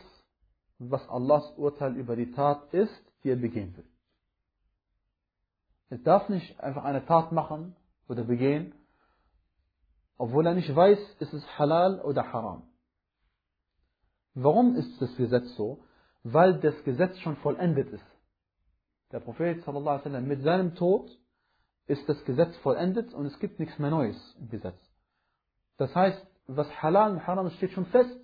was 0.79 1.07
Allahs 1.09 1.51
Urteil 1.57 1.95
über 1.95 2.15
die 2.15 2.31
Tat 2.31 2.73
ist, 2.73 3.03
die 3.23 3.29
er 3.29 3.35
begehen 3.35 3.75
will. 3.77 3.87
Er 5.89 5.99
darf 5.99 6.29
nicht 6.29 6.59
einfach 6.59 6.83
eine 6.83 7.05
Tat 7.05 7.31
machen 7.31 7.75
oder 8.07 8.23
begehen, 8.23 8.73
obwohl 10.17 10.45
er 10.45 10.55
nicht 10.55 10.73
weiß, 10.73 10.99
ist 11.19 11.33
es 11.33 11.59
halal 11.59 11.99
oder 12.01 12.31
haram. 12.31 12.63
Warum 14.33 14.75
ist 14.75 15.01
das 15.01 15.15
Gesetz 15.17 15.55
so? 15.55 15.83
Weil 16.23 16.59
das 16.59 16.83
Gesetz 16.83 17.17
schon 17.19 17.35
vollendet 17.37 17.89
ist. 17.89 18.05
Der 19.11 19.19
Prophet 19.19 19.63
sallallahu 19.63 20.05
alaihi 20.05 20.25
mit 20.25 20.41
seinem 20.41 20.75
Tod 20.75 21.09
ist 21.87 22.07
das 22.07 22.23
Gesetz 22.23 22.55
vollendet 22.57 23.13
und 23.13 23.25
es 23.25 23.37
gibt 23.39 23.59
nichts 23.59 23.77
mehr 23.77 23.89
Neues 23.89 24.17
im 24.39 24.49
Gesetz. 24.49 24.79
Das 25.77 25.93
heißt, 25.93 26.25
was 26.47 26.67
halal 26.81 27.11
und 27.11 27.27
haram 27.27 27.47
ist, 27.47 27.55
steht 27.55 27.71
schon 27.71 27.85
fest. 27.87 28.17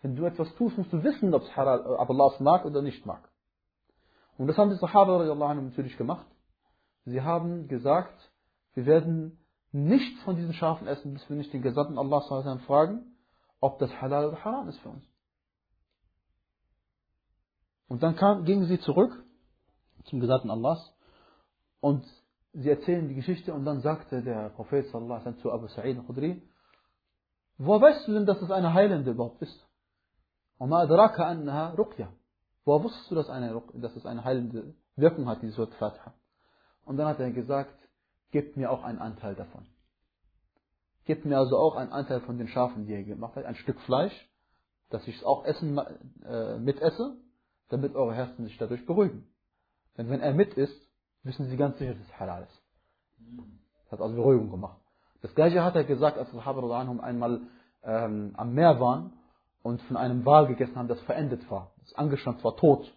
Wenn 0.00 0.16
du 0.16 0.24
etwas 0.24 0.54
tust, 0.54 0.78
musst 0.78 0.92
du 0.92 1.02
wissen, 1.02 1.34
ob 1.34 1.42
es 1.42 1.56
halal, 1.56 1.84
ob 1.84 2.10
Allah 2.10 2.30
es 2.32 2.40
mag 2.40 2.64
oder 2.64 2.82
nicht 2.82 3.04
mag. 3.04 3.28
Und 4.38 4.46
das 4.46 4.56
haben 4.56 4.70
die 4.70 4.76
Sahaba 4.76 5.24
natürlich 5.24 5.96
gemacht. 5.96 6.26
Sie 7.04 7.20
haben 7.22 7.68
gesagt, 7.68 8.30
wir 8.74 8.86
werden 8.86 9.38
nichts 9.72 10.22
von 10.22 10.36
diesen 10.36 10.52
Schafen 10.52 10.86
essen, 10.86 11.14
bis 11.14 11.28
wir 11.28 11.36
nicht 11.36 11.52
den 11.52 11.62
Gesandten 11.62 11.98
Allah 11.98 12.20
fragen, 12.66 13.16
ob 13.60 13.78
das 13.78 13.90
halal 14.00 14.26
oder 14.28 14.44
haram 14.44 14.68
ist 14.68 14.78
für 14.80 14.90
uns. 14.90 15.04
Und 17.88 18.02
dann 18.02 18.16
kam, 18.16 18.44
gingen 18.44 18.66
sie 18.66 18.80
zurück 18.80 19.25
zum 20.05 20.19
Gesandten 20.19 20.49
Allahs 20.49 20.93
und 21.79 22.05
sie 22.53 22.69
erzählen 22.69 23.07
die 23.07 23.15
Geschichte 23.15 23.53
und 23.53 23.65
dann 23.65 23.81
sagte 23.81 24.21
der 24.21 24.49
Prophet 24.49 24.87
sallallahu 24.87 25.37
zu 25.41 25.51
Abu 25.51 25.67
Sa'id 25.67 25.97
al-Khudri, 25.97 26.41
wo 27.57 27.79
weißt 27.79 28.07
du 28.07 28.13
denn, 28.13 28.25
dass 28.25 28.41
es 28.41 28.51
eine 28.51 28.73
Heilende 28.73 29.11
überhaupt 29.11 29.41
ist? 29.41 29.67
وما 30.61 30.83
أدراك 30.83 31.19
أنها 31.19 31.75
رقية. 31.75 32.09
Woher 32.65 32.83
wusstest 32.83 33.09
du, 33.09 33.15
dass, 33.15 33.29
eine, 33.29 33.59
dass 33.73 33.95
es 33.95 34.05
eine 34.05 34.23
heilende 34.23 34.75
Wirkung 34.95 35.27
hat, 35.27 35.41
diese 35.41 35.53
Surat 35.53 35.73
Fatiha? 35.75 36.13
Und 36.85 36.97
dann 36.97 37.07
hat 37.07 37.19
er 37.19 37.31
gesagt, 37.31 37.75
gebt 38.29 38.57
mir 38.57 38.69
auch 38.69 38.83
einen 38.83 38.99
Anteil 38.99 39.33
davon. 39.33 39.65
Gebt 41.05 41.25
mir 41.25 41.39
also 41.39 41.57
auch 41.57 41.75
einen 41.75 41.91
Anteil 41.91 42.21
von 42.21 42.37
den 42.37 42.47
Schafen, 42.47 42.85
die 42.85 42.93
ihr 42.93 43.03
gemacht 43.03 43.35
habt, 43.35 43.47
ein 43.47 43.55
Stück 43.55 43.79
Fleisch, 43.81 44.13
dass 44.91 45.07
ich 45.07 45.17
es 45.17 45.23
auch 45.23 45.45
essen, 45.45 45.79
äh, 46.23 46.59
mitesse, 46.59 47.17
damit 47.69 47.95
eure 47.95 48.13
Herzen 48.13 48.45
sich 48.45 48.57
dadurch 48.59 48.85
beruhigen. 48.85 49.27
Denn 49.96 50.10
wenn 50.10 50.20
er 50.20 50.34
mit 50.34 50.54
ist, 50.54 50.74
wissen 51.22 51.48
sie 51.48 51.56
ganz 51.56 51.78
sicher, 51.78 51.94
dass 51.94 52.02
es 52.02 52.20
halal 52.20 52.42
ist. 52.44 52.62
Das 53.84 53.92
hat 53.92 54.00
also 54.00 54.16
Beruhigung 54.16 54.50
gemacht. 54.50 54.78
Das 55.22 55.34
gleiche 55.34 55.64
hat 55.64 55.74
er 55.74 55.84
gesagt, 55.84 56.18
als 56.18 56.30
Sahaba 56.30 56.80
einmal 56.80 57.40
ähm, 57.82 58.34
am 58.36 58.54
Meer 58.54 58.78
waren 58.80 59.12
und 59.62 59.80
von 59.82 59.96
einem 59.96 60.24
Wal 60.24 60.46
gegessen 60.46 60.76
haben, 60.76 60.88
das 60.88 61.00
verendet 61.02 61.50
war. 61.50 61.72
Das 61.80 61.94
angeschwemmt 61.94 62.44
war, 62.44 62.56
tot. 62.56 62.92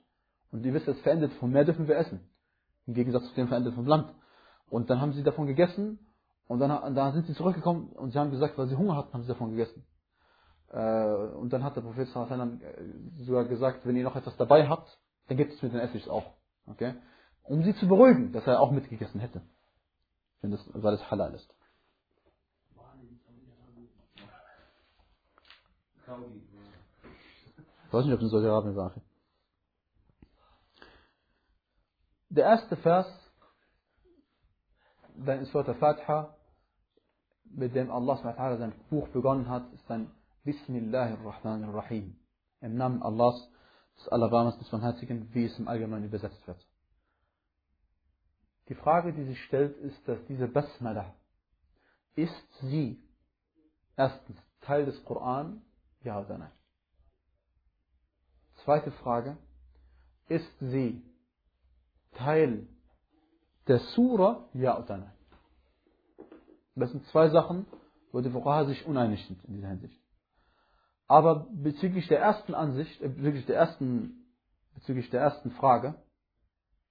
Und 0.51 0.63
die 0.63 0.73
wissen, 0.73 0.91
es 0.91 0.99
verendet, 1.01 1.33
vom 1.33 1.51
Meer 1.51 1.65
dürfen 1.65 1.87
wir 1.87 1.97
essen. 1.97 2.19
Im 2.85 2.93
Gegensatz 2.93 3.27
zu 3.29 3.35
dem 3.35 3.47
verendet 3.47 3.73
vom 3.75 3.85
Land. 3.85 4.13
Und 4.69 4.89
dann 4.89 4.99
haben 5.01 5.13
sie 5.13 5.23
davon 5.23 5.47
gegessen 5.47 5.99
und 6.47 6.59
dann, 6.59 6.95
dann 6.95 7.13
sind 7.13 7.27
sie 7.27 7.33
zurückgekommen 7.33 7.89
und 7.93 8.11
sie 8.11 8.19
haben 8.19 8.31
gesagt, 8.31 8.57
weil 8.57 8.67
sie 8.67 8.75
Hunger 8.75 8.95
hatten, 8.95 9.13
haben 9.13 9.21
sie 9.21 9.29
davon 9.29 9.51
gegessen. 9.51 9.85
Äh, 10.71 11.15
und 11.35 11.51
dann 11.51 11.63
hat 11.63 11.75
der 11.75 11.81
Prophet 11.81 12.07
äh, 12.07 13.23
sogar 13.23 13.45
gesagt, 13.45 13.85
wenn 13.85 13.95
ihr 13.95 14.03
noch 14.03 14.15
etwas 14.15 14.35
dabei 14.37 14.67
habt, 14.67 14.99
dann 15.27 15.37
gibt 15.37 15.53
es 15.53 15.61
mit 15.61 15.73
den 15.73 15.79
Essigs 15.79 16.07
auch. 16.07 16.33
Okay? 16.69 16.95
Um 17.43 17.63
sie 17.63 17.75
zu 17.75 17.87
beruhigen, 17.87 18.31
dass 18.31 18.45
er 18.47 18.59
auch 18.59 18.71
mitgegessen 18.71 19.19
hätte. 19.19 19.41
Wenn 20.41 20.51
das, 20.51 20.61
weil 20.73 20.93
es 20.93 21.11
halal 21.11 21.33
ist. 21.33 21.53
Ich 27.85 27.93
weiß 27.93 28.05
nicht, 28.05 28.13
ob 28.13 28.19
es 28.19 28.23
in 28.23 28.29
Saudi-Arabien 28.29 28.75
war. 28.75 28.93
Der 32.29 32.45
erste 32.45 32.77
Vers, 32.77 33.07
dann 35.15 35.39
in 35.39 35.45
Surat 35.45 35.69
al-Fatiha, 35.69 36.35
mit 37.45 37.73
dem 37.75 37.91
Allah 37.91 38.17
sein 38.57 38.73
Buch 38.89 39.07
begonnen 39.09 39.49
hat, 39.49 39.71
ist 39.73 39.89
dann 39.89 40.11
Bismillahirrahmanirrahim. 40.43 42.15
Im 42.61 42.75
Namen 42.75 43.01
Allahs, 43.01 43.49
des 43.99 44.09
Alabamas 44.09 44.57
des 44.57 44.69
Barmherzigen, 44.69 45.33
wie 45.33 45.45
es 45.45 45.59
im 45.59 45.67
Allgemeinen 45.67 46.05
übersetzt 46.05 46.45
wird. 46.47 46.65
Die 48.69 48.75
Frage, 48.75 49.13
die 49.13 49.25
sich 49.25 49.43
stellt, 49.45 49.77
ist, 49.77 50.07
dass 50.07 50.23
diese 50.27 50.47
Basmala, 50.47 51.13
ist 52.15 52.61
sie 52.61 53.01
erstens 53.95 54.37
Teil 54.61 54.85
des 54.85 55.03
Koran, 55.05 55.61
ja 56.03 56.19
oder 56.19 56.37
nein? 56.37 56.51
Zweite 58.63 58.91
Frage, 58.91 59.37
ist 60.27 60.59
sie 60.59 61.03
Teil 62.13 62.67
der 63.67 63.79
Sura, 63.79 64.47
ja 64.53 64.77
oder 64.77 64.97
nein? 64.97 65.13
Das 66.75 66.91
sind 66.91 67.05
zwei 67.07 67.29
Sachen, 67.29 67.65
wo 68.11 68.21
die 68.21 68.29
Fuqaha 68.29 68.65
sich 68.65 68.85
uneinig 68.85 69.25
sind 69.27 69.43
in 69.45 69.55
dieser 69.55 69.69
Hinsicht. 69.69 69.98
Aber 71.09 71.47
bezüglich 71.51 72.07
der 72.07 72.19
ersten 72.19 72.53
Ansicht, 72.53 73.01
äh, 73.01 73.09
bezüglich 73.09 73.45
der 73.47 73.57
ersten, 73.57 74.27
bezüglich 74.75 75.09
der 75.09 75.21
ersten 75.21 75.51
Frage, 75.51 75.95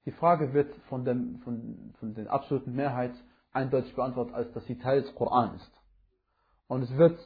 die 0.04 0.12
Frage 0.12 0.52
wird 0.52 0.74
von, 0.88 1.04
dem, 1.04 1.38
von, 1.44 1.94
von 2.00 2.14
der 2.14 2.30
absoluten 2.30 2.74
Mehrheit 2.74 3.12
eindeutig 3.52 3.94
beantwortet, 3.94 4.34
als 4.34 4.52
dass 4.52 4.66
sie 4.66 4.76
Teil 4.76 5.02
des 5.02 5.14
Koran 5.14 5.54
ist. 5.54 5.70
Und 6.66 6.82
es 6.82 6.96
wird 6.96 7.18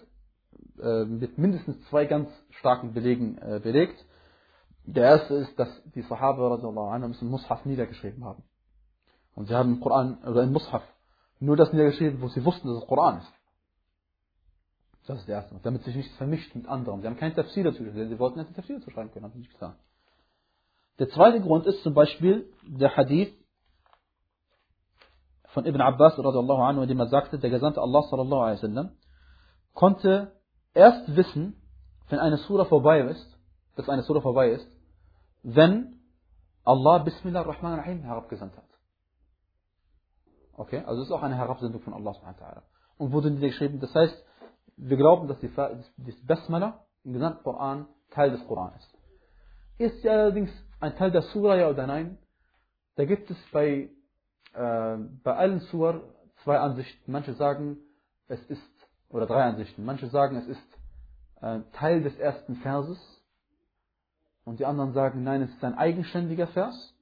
äh, 0.80 1.04
mit 1.06 1.38
mindestens 1.38 1.82
zwei 1.88 2.04
ganz 2.04 2.28
starken 2.50 2.92
Belegen 2.92 3.38
äh, 3.38 3.58
belegt. 3.60 4.04
Der 4.84 5.04
erste 5.04 5.34
ist, 5.36 5.58
dass 5.58 5.68
die 5.94 6.02
Sahaba 6.02 6.54
anhum 6.54 7.14
im 7.18 7.28
Mushaf 7.28 7.64
niedergeschrieben 7.64 8.24
haben. 8.24 8.42
Und 9.34 9.46
sie 9.46 9.54
haben 9.54 9.74
im 9.74 9.80
Koran, 9.80 10.18
oder 10.24 10.42
im 10.42 10.52
Mushaf, 10.52 10.82
nur 11.40 11.56
das 11.56 11.72
niedergeschrieben, 11.72 12.20
wo 12.20 12.28
sie 12.28 12.44
wussten, 12.44 12.68
dass 12.68 12.82
es 12.82 12.86
Koran 12.86 13.18
ist. 13.18 13.32
Das 15.06 15.18
ist 15.18 15.28
der 15.28 15.36
erste. 15.36 15.58
Damit 15.62 15.82
sich 15.82 15.96
nichts 15.96 16.14
vermischt 16.16 16.54
mit 16.54 16.66
anderen. 16.68 17.00
Sie 17.00 17.06
haben 17.06 17.16
keinen 17.16 17.34
Tafsir 17.34 17.64
dazu 17.64 17.82
geschrieben. 17.82 18.08
Sie 18.08 18.18
wollten 18.18 18.38
nicht 18.38 18.54
Tafsir 18.54 18.78
dazu 18.78 18.90
schreiben 18.90 19.10
können, 19.10 19.24
haben 19.24 19.32
sie 19.32 19.40
nicht 19.40 19.52
getan. 19.52 19.74
Der 20.98 21.08
zweite 21.08 21.40
Grund 21.40 21.66
ist 21.66 21.82
zum 21.82 21.94
Beispiel 21.94 22.52
der 22.62 22.96
Hadith 22.96 23.34
von 25.46 25.66
Ibn 25.66 25.80
Abbas 25.80 26.18
radiallahu 26.18 26.62
anhu, 26.62 26.82
in 26.82 26.88
dem 26.88 27.00
er 27.00 27.08
sagte, 27.08 27.38
der 27.38 27.50
Gesandte 27.50 27.80
Allah 27.80 28.02
sallallahu 28.02 28.40
alaihi 28.40 28.56
wasallam 28.58 28.92
konnte 29.74 30.32
erst 30.74 31.16
wissen, 31.16 31.60
wenn 32.08 32.18
eine 32.18 32.36
Sura 32.38 32.64
vorbei 32.64 33.00
ist, 33.00 33.38
dass 33.76 33.88
eine 33.88 34.02
Sura 34.02 34.20
vorbei 34.20 34.50
ist, 34.50 34.66
wenn 35.42 36.00
Allah 36.64 36.98
Bismillah 36.98 37.40
ar-Rahman 37.40 37.72
ar-Rahim 37.72 38.02
herabgesandt 38.02 38.56
hat. 38.56 38.64
Okay, 40.54 40.82
also 40.86 41.02
ist 41.02 41.10
auch 41.10 41.22
eine 41.22 41.36
Herabsendung 41.36 41.80
von 41.82 41.94
Allah 41.94 42.12
subhanahu 42.14 42.40
wa 42.40 42.46
ta'ala. 42.46 42.62
Und 42.98 43.12
wurde 43.12 43.30
niedergeschrieben, 43.30 43.80
das 43.80 43.94
heißt, 43.94 44.24
wir 44.84 44.96
glauben, 44.96 45.28
dass 45.28 45.38
die, 45.38 45.50
Basmala 46.26 46.84
im 47.04 47.12
gesamten 47.12 47.42
Koran 47.44 47.86
Teil 48.10 48.30
des 48.30 48.46
Koran 48.46 48.72
ist. 48.76 48.98
Ist 49.78 50.02
sie 50.02 50.08
allerdings 50.08 50.50
ein 50.80 50.96
Teil 50.96 51.10
der 51.10 51.22
Sura, 51.22 51.56
ja 51.56 51.68
oder 51.70 51.86
nein? 51.86 52.18
Da 52.96 53.04
gibt 53.04 53.30
es 53.30 53.36
bei, 53.52 53.90
äh, 54.54 54.96
bei 55.22 55.34
allen 55.34 55.60
Sur 55.60 56.02
zwei 56.42 56.58
Ansichten. 56.58 57.10
Manche 57.10 57.34
sagen, 57.34 57.78
es 58.28 58.44
ist, 58.46 58.62
oder 59.08 59.26
drei 59.26 59.44
Ansichten. 59.44 59.84
Manche 59.84 60.08
sagen, 60.08 60.36
es 60.36 60.46
ist 60.46 60.78
äh, 61.40 61.60
Teil 61.72 62.02
des 62.02 62.18
ersten 62.18 62.56
Verses. 62.56 62.98
Und 64.44 64.58
die 64.58 64.66
anderen 64.66 64.92
sagen, 64.92 65.22
nein, 65.22 65.42
es 65.42 65.50
ist 65.50 65.64
ein 65.64 65.78
eigenständiger 65.78 66.48
Vers. 66.48 66.94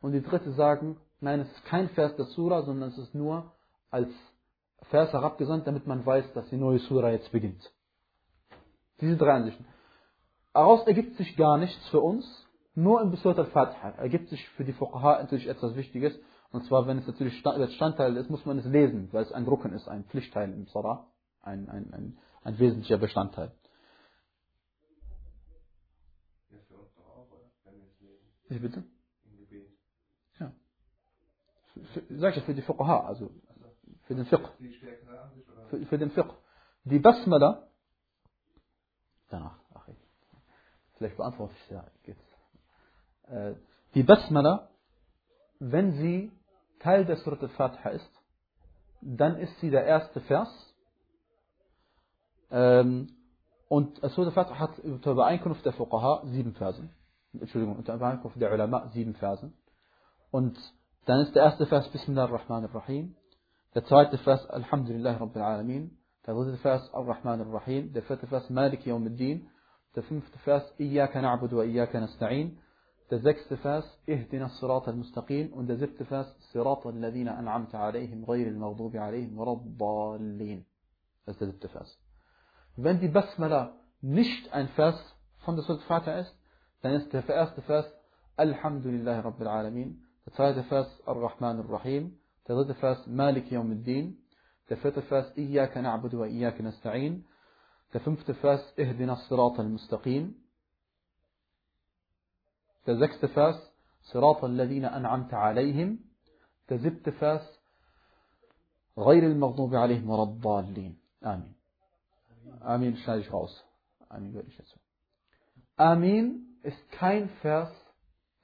Und 0.00 0.12
die 0.12 0.22
dritte 0.22 0.52
sagen, 0.52 0.98
nein, 1.20 1.40
es 1.40 1.50
ist 1.52 1.64
kein 1.64 1.88
Vers 1.90 2.16
der 2.16 2.26
Sura, 2.26 2.62
sondern 2.62 2.90
es 2.90 2.98
ist 2.98 3.14
nur 3.14 3.52
als 3.90 4.10
Vers 4.84 5.12
herabgesandt, 5.12 5.66
damit 5.66 5.86
man 5.86 6.04
weiß, 6.04 6.32
dass 6.34 6.48
die 6.50 6.56
neue 6.56 6.78
Sura 6.78 7.10
jetzt 7.10 7.32
beginnt. 7.32 7.72
Diese 9.00 9.16
drei 9.16 9.32
Ansichten. 9.32 9.66
Daraus 10.52 10.86
ergibt 10.86 11.16
sich 11.16 11.36
gar 11.36 11.58
nichts 11.58 11.88
für 11.88 12.00
uns, 12.00 12.24
nur 12.74 13.00
im 13.00 13.14
Surat 13.16 13.38
al-Fatiha 13.38 13.90
ergibt 13.90 14.28
sich 14.28 14.48
für 14.50 14.64
die 14.64 14.72
Fuqaha 14.72 15.20
natürlich 15.22 15.48
etwas 15.48 15.76
Wichtiges. 15.76 16.18
Und 16.50 16.64
zwar, 16.66 16.86
wenn 16.86 16.98
es 16.98 17.06
natürlich 17.06 17.42
Bestandteil 17.42 18.16
ist, 18.16 18.30
muss 18.30 18.44
man 18.46 18.58
es 18.58 18.64
lesen, 18.64 19.08
weil 19.12 19.24
es 19.24 19.32
ein 19.32 19.44
Drucken 19.44 19.72
ist, 19.72 19.88
ein 19.88 20.04
Pflichtteil 20.04 20.52
im 20.52 20.66
Sarah, 20.66 21.06
ein, 21.42 21.68
ein, 21.68 21.92
ein, 21.92 22.18
ein 22.42 22.58
wesentlicher 22.58 22.98
Bestandteil. 22.98 23.52
Ja, 26.50 26.58
für 26.68 26.74
uns 26.74 26.94
doch 26.94 27.08
auch, 27.08 27.30
oder? 27.32 27.50
Wenn 27.64 27.74
wir 27.74 27.86
es 27.86 28.00
lesen. 28.00 28.24
Wie 28.48 28.58
bitte? 28.58 28.84
Im 29.24 29.38
Gebet. 29.38 29.68
Ja. 30.38 30.52
Für, 31.72 31.80
für, 31.80 32.18
sag 32.18 32.30
ich 32.30 32.36
ja 32.36 32.42
für 32.42 32.54
die 32.54 32.62
Fuqaha, 32.62 33.06
also 33.06 33.30
für 34.06 34.14
den 34.14 34.26
Fiqh. 34.26 34.48
Für, 35.70 35.86
für 35.86 35.98
den 35.98 36.10
Fiqh. 36.10 36.34
Die 36.84 36.98
Basmala, 36.98 37.66
danach, 39.30 39.58
ach, 39.74 39.88
vielleicht 40.96 41.16
beantworte 41.16 41.54
ich 41.54 41.62
es 41.64 41.70
ja 41.70 41.86
jetzt. 42.04 42.20
Äh, 43.28 43.54
Die 43.94 44.02
Basmala, 44.02 44.68
wenn 45.58 45.92
sie 45.92 46.32
Teil 46.80 47.06
der 47.06 47.16
Surat 47.16 47.42
al-Fatiha 47.42 47.90
ist, 47.90 48.10
dann 49.00 49.36
ist 49.36 49.58
sie 49.60 49.70
der 49.70 49.84
erste 49.86 50.20
Vers. 50.20 50.48
Ähm, 52.50 53.08
Und 53.68 53.96
Surat 53.96 54.28
al-Fatiha 54.28 54.58
hat 54.58 54.78
unter 54.80 55.12
Übereinkunft 55.12 55.64
der 55.64 55.72
Fuqaha 55.72 56.26
sieben 56.26 56.54
Versen. 56.54 56.90
Entschuldigung, 57.32 57.76
unter 57.76 57.94
Übereinkunft 57.94 58.38
der 58.40 58.52
Ulama 58.52 58.88
sieben 58.88 59.14
Versen. 59.14 59.54
Und 60.30 60.58
dann 61.06 61.20
ist 61.20 61.34
der 61.34 61.44
erste 61.44 61.66
Vers 61.66 61.88
Bismillah 61.90 62.24
ar-Rahman 62.24 62.64
ar-Rahim. 62.66 63.16
Der 63.74 63.84
zweite 63.86 64.18
Vers 64.18 64.48
Alhamdulillah 64.50 65.16
Rabbil 65.20 65.42
Alamin. 65.42 65.98
Der 66.24 66.34
dritte 66.34 66.58
Vers 66.58 66.94
Ar-Rahman 66.94 67.40
ar-Rahim. 67.40 67.92
Vierte 67.92 68.28
Vers 68.28 68.48
Malik 68.48 68.86
Yawm 68.86 69.02
al-Din. 69.04 69.48
Der 69.96 70.04
fünfte 70.04 70.38
Vers 70.38 70.62
Iyaka 70.78 71.20
na'budu 71.20 71.56
wa 71.56 71.64
Iyaka 71.64 71.98
nasta'in. 71.98 72.56
Der 73.10 73.18
sechste 73.18 73.56
Vers 73.56 73.84
Ihdina 74.06 74.44
as-Sirat 74.44 74.86
al-Mustaqim. 74.86 75.52
Und 75.52 75.66
der 75.66 75.78
siebte 75.78 76.04
Vers 76.04 76.28
Sirat 76.52 76.86
al-Ladina 76.86 77.36
an'amta 77.36 77.80
alayhim 77.80 78.24
ghayr 78.24 78.46
al-Maghdubi 78.46 78.96
alayhim 78.96 79.40
Raddallin. 79.40 80.64
Das 81.26 81.34
ist 81.34 81.40
der 81.40 81.48
siebte 81.48 81.68
Vers. 81.68 81.98
Wenn 82.76 83.00
die 83.00 83.08
Basmala 83.08 83.72
nicht 84.00 84.52
ein 84.52 84.68
Vers 84.68 85.00
von 85.38 85.56
der 85.56 85.64
Surat 85.64 85.82
Fatiha 85.82 86.18
ist, 86.20 86.38
dann 86.82 86.92
ist 86.92 87.12
der 87.12 87.28
erste 87.28 87.60
Vers 87.62 87.92
Alhamdulillah 88.36 89.18
Rabbil 89.18 89.48
Alamin. 89.48 90.04
Der 90.26 90.32
zweite 90.34 90.62
Vers 90.62 90.86
Ar-Rahman 91.06 91.58
Ar-Rahim. 91.58 92.20
تلتفاس 92.44 93.08
مالك 93.08 93.52
يوم 93.52 93.72
الدين 93.72 94.18
تفتفاس 94.66 95.38
إياك 95.38 95.76
نعبد 95.76 96.14
وإياك 96.14 96.60
نستعين 96.60 97.24
تفمفتفاس 97.92 98.80
اهدنا 98.80 99.12
الصراط 99.12 99.60
المستقيم 99.60 100.44
تزكتفاس 102.84 103.70
صراط 104.02 104.44
الذين 104.44 104.84
أنعمت 104.84 105.34
عليهم 105.34 105.98
تزبتفاس 106.66 107.58
غير 108.98 109.26
المغضوب 109.26 109.74
عليهم 109.74 110.10
ولا 110.10 110.22
الضالين 110.22 110.98
آمين 111.24 111.54
آمين 112.62 112.96
شاجي 112.96 113.30
خاص 113.30 113.64
آمين 114.12 114.32
غير 114.32 114.44
آمين 115.80 116.44
ist 116.64 116.90
kein 116.92 117.28
Vers 117.42 117.70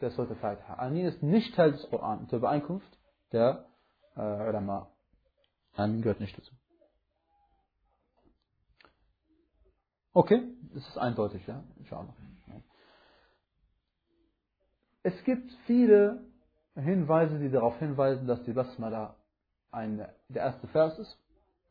der 0.03 0.11
Sorte 0.11 0.35
Fatiha. 0.37 0.75
Amin 0.75 1.07
ist 1.07 1.23
nicht 1.23 1.55
Teil 1.55 1.73
des 1.73 1.89
Koran. 1.89 2.29
Zur 2.29 2.41
Beeinkunft 2.41 2.99
der 3.33 3.65
äh, 4.21 4.49
Ulama. 4.49 4.91
Amin 5.75 6.03
gehört 6.03 6.21
nicht 6.21 6.37
dazu. 6.37 6.55
Okay, 10.13 10.43
das 10.75 10.87
ist 10.89 10.99
eindeutig, 10.99 11.47
ja, 11.47 11.63
inshallah. 11.79 12.15
Es 15.03 15.25
gibt 15.25 15.51
viele 15.67 16.27
Hinweise, 16.75 17.39
die 17.39 17.51
darauf 17.51 17.79
hinweisen, 17.79 18.27
dass 18.27 18.43
die 18.45 18.53
Basmala 18.53 19.17
ein, 19.71 20.07
der 20.29 20.43
erste 20.43 20.67
Vers 20.69 20.99
ist. 20.99 21.17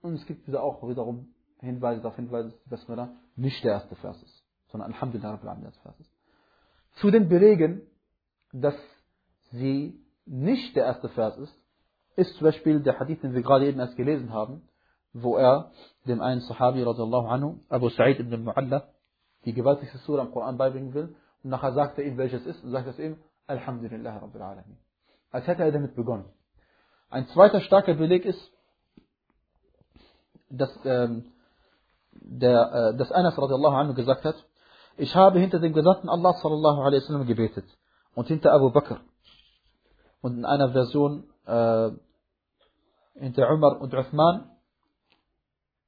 Und 0.01 0.15
es 0.15 0.25
gibt 0.25 0.47
wieder 0.47 0.63
auch 0.63 0.87
wiederum 0.87 1.33
Hinweise 1.59 2.01
darauf 2.01 2.15
hinweisen, 2.15 2.51
dass 2.51 2.63
die 2.63 2.69
Basmala 2.69 3.13
nicht 3.35 3.63
der 3.63 3.73
erste 3.73 3.95
Vers 3.97 4.21
ist, 4.23 4.43
sondern 4.69 4.93
Alhamdulillah 4.93 5.37
der 5.37 5.65
erste 5.65 5.81
Vers 5.81 5.99
ist. 5.99 6.11
Zu 6.95 7.11
den 7.11 7.29
Belegen, 7.29 7.81
dass 8.51 8.75
sie 9.51 10.01
nicht 10.25 10.75
der 10.75 10.85
erste 10.85 11.09
Vers 11.09 11.37
ist, 11.37 11.53
ist 12.19 12.35
zum 12.35 12.45
Beispiel 12.45 12.81
der 12.81 12.99
Hadith, 12.99 13.21
den 13.21 13.33
wir 13.33 13.41
gerade 13.41 13.67
eben 13.67 13.79
erst 13.79 13.95
gelesen 13.95 14.31
haben, 14.31 14.61
wo 15.13 15.37
er 15.37 15.71
dem 16.05 16.21
einen 16.21 16.41
Sahabi 16.41 16.83
anhu, 16.83 17.59
Abu 17.69 17.89
Sa'id 17.89 18.19
ibn 18.19 18.33
al-Mu'alla, 18.33 18.83
die 19.45 19.53
gewaltigste 19.53 19.97
Surah 19.99 20.23
im 20.23 20.31
Koran 20.31 20.57
beibringen 20.57 20.93
will, 20.93 21.15
und 21.43 21.49
nachher 21.49 21.73
sagt 21.73 21.97
er 21.97 22.05
ihm, 22.05 22.17
welches 22.17 22.45
ist, 22.45 22.63
und 22.63 22.71
sagt 22.71 22.87
es 22.87 22.99
ihm, 22.99 23.17
Alhamdulillah 23.47 24.17
Rabbil 24.17 24.41
Alamin. 24.41 24.77
Als 25.31 25.47
hätte 25.47 25.63
er 25.63 25.71
damit 25.71 25.95
begonnen. 25.95 26.25
Ein 27.09 27.27
zweiter 27.27 27.61
starker 27.61 27.95
Beleg 27.95 28.25
ist, 28.25 28.51
dass, 30.49 30.71
ähm, 30.83 31.31
der, 32.11 32.93
äh, 32.93 32.97
dass 32.97 33.11
Anas 33.11 33.37
radiallahu 33.37 33.75
anhu 33.75 33.93
gesagt 33.93 34.25
hat, 34.25 34.35
ich 34.97 35.15
habe 35.15 35.39
hinter 35.39 35.59
dem 35.59 35.73
Gesandten 35.73 36.09
Allah 36.09 36.33
sallallahu 36.33 36.81
alaihi 36.81 37.01
wasallam 37.01 37.25
gebetet 37.25 37.65
und 38.15 38.27
hinter 38.27 38.51
Abu 38.51 38.71
Bakr 38.71 38.99
und 40.21 40.37
in 40.37 40.45
einer 40.45 40.71
Version 40.71 41.23
äh, 41.45 41.91
hinter 43.19 43.51
Umar 43.53 43.79
und 43.81 43.93
Uthman 43.93 44.49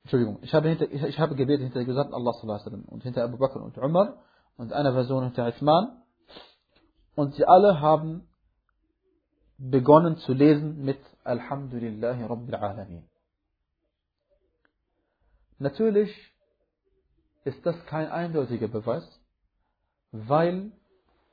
Entschuldigung, 0.03 0.39
ich 0.41 0.53
habe, 0.53 0.69
hinter, 0.69 0.91
ich, 0.91 1.03
ich 1.03 1.19
habe 1.19 1.35
gebetet 1.35 1.63
hinter 1.63 1.85
Gesandten 1.85 2.13
Allah 2.13 2.33
und 2.87 3.03
hinter 3.03 3.23
Abu 3.23 3.37
Bakr 3.37 3.61
und 3.61 3.77
Umar 3.77 4.17
und 4.57 4.73
einer 4.73 4.93
Version 4.93 5.23
hinter 5.23 5.47
Uthman 5.47 6.01
und 7.15 7.35
sie 7.35 7.45
alle 7.45 7.81
haben 7.81 8.27
begonnen 9.57 10.17
zu 10.17 10.33
lesen 10.33 10.83
mit 10.83 10.99
Alhamdulillahi 11.23 12.23
Rabbil 12.23 12.55
Alamin. 12.55 13.07
Natürlich 15.59 16.11
ist 17.43 17.63
das 17.63 17.75
kein 17.85 18.09
eindeutiger 18.09 18.67
Beweis, 18.67 19.07
weil, 20.11 20.71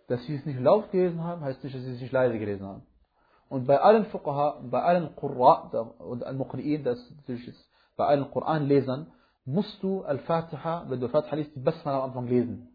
dass 0.08 0.22
sie 0.26 0.34
es 0.34 0.44
nicht 0.44 0.60
laut 0.60 0.90
gelesen 0.90 1.24
haben, 1.24 1.40
heißt 1.40 1.64
nicht, 1.64 1.74
dass 1.74 1.82
sie 1.82 1.94
es 1.94 2.00
nicht 2.02 2.12
leise 2.12 2.38
gelesen 2.38 2.66
haben. 2.66 2.86
Und 3.48 3.66
bei 3.66 3.80
allen 3.80 4.06
Fuqaha, 4.06 4.60
bei 4.70 4.82
allen 4.82 5.16
Qurra 5.16 5.70
und 5.98 6.22
Al-Muqri'in, 6.22 6.82
das 6.82 6.98
natürlich 7.16 7.48
ist, 7.48 7.68
bei 7.96 8.06
allen 8.06 8.30
Quran-Lesern, 8.30 9.10
musst 9.44 9.82
du 9.82 10.02
Al-Fatiha, 10.02 10.84
wenn 10.88 11.00
du 11.00 11.06
Al-Fatiha 11.06 11.36
liest, 11.36 11.56
die 11.56 11.60
Basmala 11.60 11.98
am 11.98 12.10
Anfang 12.10 12.26
lesen. 12.26 12.68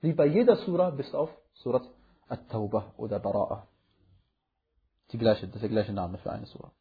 Wie 0.00 0.12
bei 0.12 0.26
jeder 0.26 0.56
Surah 0.56 0.90
bis 0.90 1.14
auf 1.14 1.30
Surat 1.54 1.88
At-Tawbah 2.28 2.94
oder 2.96 3.18
Bara'a. 3.18 3.62
Die 5.12 5.18
gleiche, 5.18 5.46
das 5.46 5.56
ist 5.56 5.62
der 5.62 5.68
gleiche 5.68 5.92
Name 5.92 6.18
für 6.18 6.32
eine 6.32 6.46
Surah. 6.46 6.72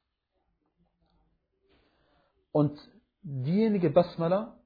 Und 2.52 2.80
diejenige 3.22 3.92
Basmala, 3.92 4.58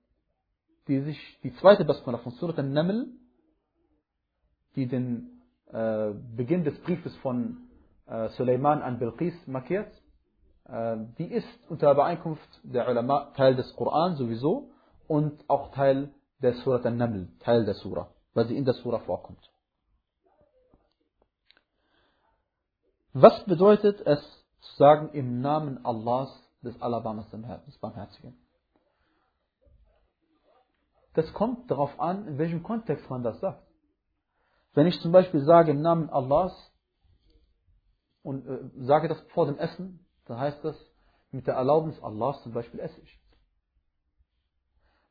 die 0.87 1.01
sich, 1.01 1.39
die 1.43 1.53
zweite 1.55 1.83
Basmala 1.83 2.19
von 2.19 2.31
Surat 2.33 2.57
Al-Naml, 2.57 3.07
die 4.75 4.87
den 4.87 5.41
äh, 5.73 6.11
Beginn 6.35 6.63
des 6.63 6.79
Briefes 6.79 7.13
von 7.17 7.64
äh, 8.07 8.29
Suleiman 8.29 8.81
an 8.81 8.99
Bilqis 8.99 9.33
markiert. 9.47 9.91
Äh, 10.65 10.97
die 11.17 11.31
ist 11.31 11.47
unter 11.69 11.91
Übereinkunft 11.91 12.61
der 12.63 12.87
Ulama 12.89 13.31
Teil 13.35 13.55
des 13.55 13.75
Koran 13.75 14.15
sowieso 14.15 14.69
und 15.07 15.43
auch 15.49 15.71
Teil 15.71 16.13
der 16.41 16.53
Surat 16.55 16.85
al-Naml, 16.85 17.29
Teil 17.39 17.65
der 17.65 17.75
Surah, 17.75 18.09
weil 18.33 18.47
sie 18.47 18.57
in 18.57 18.65
der 18.65 18.73
Surah 18.73 18.99
vorkommt. 18.99 19.49
Was 23.13 23.45
bedeutet 23.45 24.01
es 24.05 24.19
zu 24.59 24.75
sagen 24.75 25.09
im 25.13 25.39
Namen 25.39 25.85
Allahs 25.85 26.29
des 26.61 26.81
Alabamas 26.81 27.29
des 27.31 27.77
Barmherzigen? 27.77 28.35
Das 31.13 31.31
kommt 31.33 31.71
darauf 31.71 31.97
an, 31.97 32.27
in 32.27 32.37
welchem 32.37 32.61
Kontext 32.61 33.09
man 33.09 33.23
das 33.23 33.39
sagt. 33.39 33.63
Wenn 34.73 34.85
ich 34.87 34.99
zum 34.99 35.13
Beispiel 35.13 35.45
sage 35.45 35.71
im 35.71 35.81
Namen 35.81 36.09
Allahs 36.09 36.53
und 38.25 38.47
äh, 38.47 38.85
sage 38.85 39.07
das 39.07 39.21
vor 39.33 39.45
dem 39.45 39.59
Essen, 39.59 40.03
dann 40.25 40.39
heißt 40.39 40.65
das 40.65 40.75
mit 41.31 41.45
der 41.45 41.53
Erlaubnis 41.53 42.01
Allahs 42.01 42.41
zum 42.41 42.53
Beispiel 42.53 42.79
esse 42.79 42.99
ich. 42.99 43.19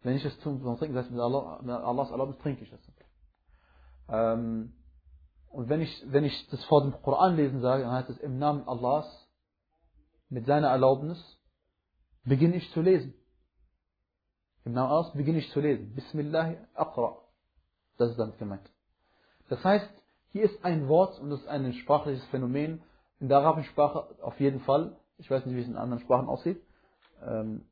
Wenn 0.03 0.17
ich 0.17 0.25
es 0.25 0.39
zum 0.41 0.61
Trinken, 0.61 0.95
das 0.95 1.05
heißt 1.05 1.13
mit, 1.13 1.21
Allah, 1.21 1.61
mit 1.63 1.71
Allahs 1.71 2.11
Erlaubnis 2.11 2.39
trinke 2.39 2.65
ich 2.65 2.73
es. 2.73 2.81
Ähm, 4.09 4.75
und 5.49 5.69
wenn 5.69 5.81
ich, 5.81 6.05
wenn 6.09 6.25
ich 6.25 6.49
das 6.49 6.63
vor 6.65 6.83
dem 6.83 7.01
Koran 7.03 7.37
lesen 7.37 7.61
sage, 7.61 7.85
dann 7.85 7.93
heißt 7.93 8.11
es 8.11 8.19
im 8.19 8.39
Namen 8.39 8.69
Allahs, 8.69 9.07
mit 10.29 10.47
seiner 10.47 10.69
Erlaubnis, 10.69 11.19
beginne 12.25 12.57
ich 12.57 12.69
zu 12.73 12.81
lesen. 12.81 13.15
Im 14.65 14.73
Namen 14.73 14.91
Allahs 14.91 15.13
beginne 15.13 15.39
ich 15.39 15.51
zu 15.53 15.61
lesen. 15.61 15.95
Bismillah 15.95 16.57
Aqra. 16.75 17.17
Das 17.97 18.11
ist 18.11 18.19
damit 18.19 18.39
gemeint. 18.39 18.69
Das 19.49 19.63
heißt, 19.63 19.89
hier 20.33 20.43
ist 20.43 20.65
ein 20.65 20.89
Wort 20.89 21.21
und 21.21 21.31
das 21.31 21.41
ist 21.41 21.49
ein 21.49 21.73
sprachliches 21.75 22.25
Phänomen. 22.27 22.83
In 23.21 23.29
der 23.29 23.39
arabischen 23.39 23.71
Sprache 23.71 24.07
auf 24.23 24.39
jeden 24.41 24.61
Fall. 24.61 24.97
Ich 25.19 25.31
weiß 25.31 25.47
nicht, 25.47 25.57
wie 25.57 25.61
es 25.61 25.69
in 25.69 25.77
anderen 25.77 26.03
Sprachen 26.03 26.29
aussieht. 26.29 26.61
Ähm, 27.25 27.65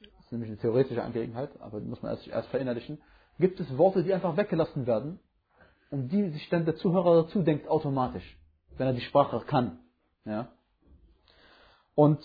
das 0.00 0.24
ist 0.26 0.32
nämlich 0.32 0.50
eine 0.50 0.58
theoretische 0.58 1.02
Angelegenheit, 1.02 1.50
aber 1.60 1.80
die 1.80 1.86
muss 1.86 2.02
man 2.02 2.12
erst, 2.12 2.26
erst 2.26 2.48
verinnerlichen. 2.48 3.00
Gibt 3.38 3.60
es 3.60 3.78
Worte, 3.78 4.02
die 4.02 4.12
einfach 4.12 4.36
weggelassen 4.36 4.86
werden 4.86 5.20
und 5.90 6.08
die 6.08 6.30
sich 6.30 6.48
dann 6.48 6.64
der 6.64 6.76
Zuhörer 6.76 7.22
dazu 7.22 7.42
denkt 7.42 7.68
automatisch, 7.68 8.38
wenn 8.76 8.86
er 8.86 8.92
die 8.92 9.00
Sprache 9.00 9.40
kann. 9.46 9.78
Ja? 10.24 10.48
Und 11.94 12.18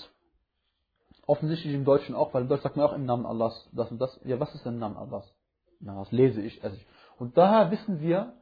offensichtlich 1.27 1.73
im 1.73 1.85
Deutschen 1.85 2.15
auch, 2.15 2.33
weil 2.33 2.43
im 2.43 2.47
Deutschen 2.47 2.63
sagt 2.63 2.77
man 2.77 2.85
auch 2.85 2.93
im 2.93 3.05
Namen 3.05 3.25
Allahs 3.25 3.69
das 3.73 3.91
und 3.91 3.99
das. 3.99 4.19
Ja, 4.23 4.39
was 4.39 4.53
ist 4.55 4.65
denn 4.65 4.73
im 4.73 4.79
Namen 4.79 4.97
Allahs? 4.97 5.33
Na, 5.79 5.97
was 5.97 6.11
lese 6.11 6.41
ich, 6.41 6.63
esse 6.63 6.75
ich. 6.75 6.87
Und 7.17 7.37
daher 7.37 7.71
wissen 7.71 7.99
wir, 7.99 8.33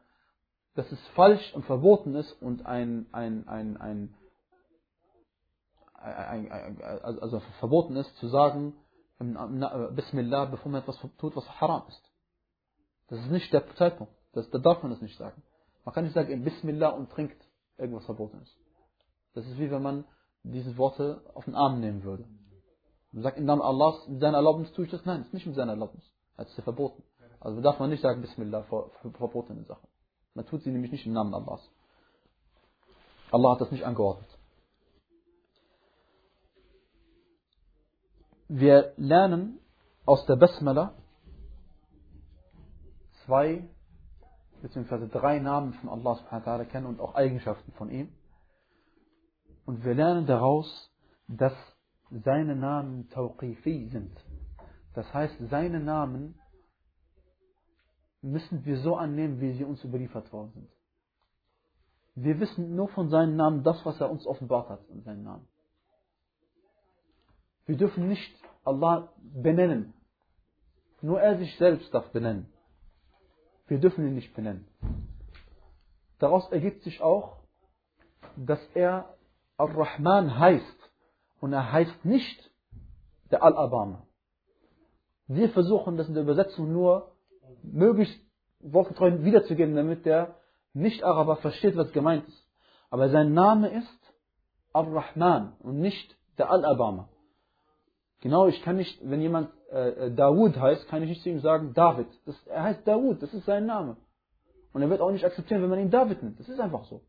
dass 0.75 0.91
es 0.91 0.99
falsch 1.09 1.53
und 1.53 1.65
verboten 1.65 2.15
ist 2.15 2.31
und 2.41 2.65
ein, 2.65 3.07
ein, 3.11 3.47
ein, 3.47 3.77
ein, 3.77 4.15
ein, 5.93 6.51
ein 6.51 6.81
also 6.81 7.39
verboten 7.59 7.95
ist 7.95 8.15
zu 8.17 8.27
sagen, 8.27 8.73
Bismillah, 9.19 10.45
bevor 10.45 10.71
man 10.71 10.81
etwas 10.81 10.99
tut, 11.17 11.35
was 11.35 11.47
haram 11.61 11.83
ist. 11.87 12.01
Das 13.07 13.19
ist 13.19 13.31
nicht 13.31 13.53
der 13.53 13.73
Zeitpunkt. 13.75 14.13
Das, 14.33 14.49
da 14.49 14.57
darf 14.57 14.81
man 14.81 14.91
das 14.91 15.01
nicht 15.01 15.17
sagen. 15.17 15.41
Man 15.85 15.93
kann 15.93 16.05
nicht 16.05 16.13
sagen, 16.13 16.43
Bismillah 16.43 16.89
und 16.89 17.11
trinkt 17.11 17.41
irgendwas 17.77 18.05
verboten 18.05 18.41
ist. 18.41 18.57
Das 19.33 19.45
ist 19.45 19.57
wie 19.59 19.69
wenn 19.71 19.81
man 19.81 20.05
diese 20.43 20.77
Worte 20.77 21.21
auf 21.33 21.45
den 21.45 21.55
Arm 21.55 21.79
nehmen 21.79 22.03
würde. 22.03 22.25
Man 23.11 23.23
sagt 23.23 23.37
im 23.37 23.45
Namen 23.45 23.61
Allahs, 23.61 24.07
mit 24.07 24.19
seiner 24.19 24.37
Erlaubnis 24.37 24.71
tue 24.73 24.85
ich 24.85 24.91
das. 24.91 25.05
Nein, 25.05 25.19
das 25.19 25.27
ist 25.27 25.33
nicht 25.33 25.45
mit 25.45 25.55
seiner 25.55 25.73
Erlaubnis. 25.73 26.03
Das 26.35 26.47
ist 26.49 26.63
verboten. 26.63 27.03
Also 27.39 27.61
darf 27.61 27.79
man 27.79 27.89
nicht 27.89 28.01
sagen 28.01 28.21
Bismillah 28.21 28.63
vor, 28.63 28.89
verbotenen 29.17 29.65
Sachen. 29.65 29.87
Man 30.35 30.45
tut 30.45 30.63
sie 30.63 30.71
nämlich 30.71 30.91
nicht 30.91 31.05
im 31.05 31.13
Namen 31.13 31.33
Allahs. 31.33 31.61
Allah 33.31 33.53
hat 33.53 33.61
das 33.61 33.71
nicht 33.71 33.83
angeordnet. 33.83 34.29
Wir 38.47 38.93
lernen 38.97 39.59
aus 40.05 40.25
der 40.25 40.35
Basmala 40.35 40.93
zwei 43.25 43.67
bzw. 44.61 45.07
drei 45.07 45.39
Namen 45.39 45.73
von 45.73 45.89
Allah 45.89 46.15
subhanahu 46.15 46.65
kennen 46.65 46.85
und 46.85 46.99
auch 46.99 47.15
Eigenschaften 47.15 47.71
von 47.73 47.89
ihm. 47.89 48.13
Und 49.65 49.83
wir 49.83 49.95
lernen 49.95 50.25
daraus, 50.25 50.91
dass 51.27 51.53
seine 52.11 52.55
Namen 52.55 53.09
Tawqifi 53.09 53.89
sind. 53.89 54.15
Das 54.93 55.11
heißt, 55.13 55.35
seine 55.49 55.79
Namen 55.79 56.39
müssen 58.23 58.65
wir 58.65 58.77
so 58.77 58.95
annehmen, 58.95 59.41
wie 59.41 59.51
sie 59.53 59.65
uns 59.65 59.83
überliefert 59.83 60.31
worden 60.31 60.51
sind. 60.53 60.69
Wir 62.15 62.39
wissen 62.39 62.75
nur 62.75 62.87
von 62.89 63.09
seinen 63.09 63.35
Namen 63.35 63.63
das, 63.63 63.85
was 63.85 63.99
er 63.99 64.09
uns 64.09 64.25
offenbart 64.25 64.69
hat 64.69 64.87
in 64.89 65.01
seinen 65.01 65.23
Namen. 65.23 65.47
Wir 67.65 67.75
dürfen 67.75 68.07
nicht 68.07 68.33
Allah 68.63 69.13
benennen. 69.17 69.93
Nur 71.01 71.19
er 71.19 71.37
sich 71.37 71.57
selbst 71.57 71.93
darf 71.93 72.11
benennen. 72.11 72.47
Wir 73.67 73.79
dürfen 73.79 74.07
ihn 74.07 74.15
nicht 74.15 74.33
benennen. 74.35 74.67
Daraus 76.19 76.49
ergibt 76.51 76.83
sich 76.83 77.01
auch, 77.01 77.37
dass 78.37 78.59
er 78.73 79.17
Ar-Rahman 79.57 80.39
heißt. 80.39 80.91
Und 81.41 81.51
er 81.51 81.71
heißt 81.71 82.05
nicht 82.05 82.51
der 83.31 83.43
Al-Abama. 83.43 84.07
Wir 85.27 85.49
versuchen 85.49 85.97
das 85.97 86.07
in 86.07 86.13
der 86.13 86.23
Übersetzung 86.23 86.71
nur 86.71 87.12
möglichst 87.63 88.19
wortgetreu 88.59 89.23
wiederzugeben, 89.23 89.75
damit 89.75 90.05
der 90.05 90.35
Nicht-Araber 90.73 91.37
versteht, 91.37 91.75
was 91.75 91.91
gemeint 91.91 92.27
ist. 92.27 92.47
Aber 92.89 93.09
sein 93.09 93.33
Name 93.33 93.69
ist 93.69 94.13
Ar-Rahman 94.73 95.53
und 95.59 95.79
nicht 95.79 96.15
der 96.37 96.49
Al-Abama. 96.51 97.09
Genau, 98.21 98.47
ich 98.47 98.61
kann 98.63 98.77
nicht, 98.77 98.97
wenn 99.03 99.21
jemand 99.21 99.49
äh, 99.69 100.11
Dawud 100.11 100.55
heißt, 100.57 100.87
kann 100.87 101.03
ich 101.03 101.09
nicht 101.09 101.23
zu 101.23 101.29
ihm 101.29 101.41
sagen 101.41 101.73
David. 101.73 102.07
Das, 102.25 102.35
er 102.47 102.63
heißt 102.63 102.87
Dawud, 102.87 103.21
das 103.21 103.33
ist 103.33 103.45
sein 103.45 103.65
Name. 103.65 103.97
Und 104.71 104.81
er 104.81 104.89
wird 104.89 105.01
auch 105.01 105.11
nicht 105.11 105.25
akzeptieren, 105.25 105.61
wenn 105.61 105.69
man 105.69 105.79
ihn 105.79 105.91
David 105.91 106.23
nennt. 106.23 106.39
Das 106.39 106.47
ist 106.47 106.59
einfach 106.59 106.85
so. 106.85 107.01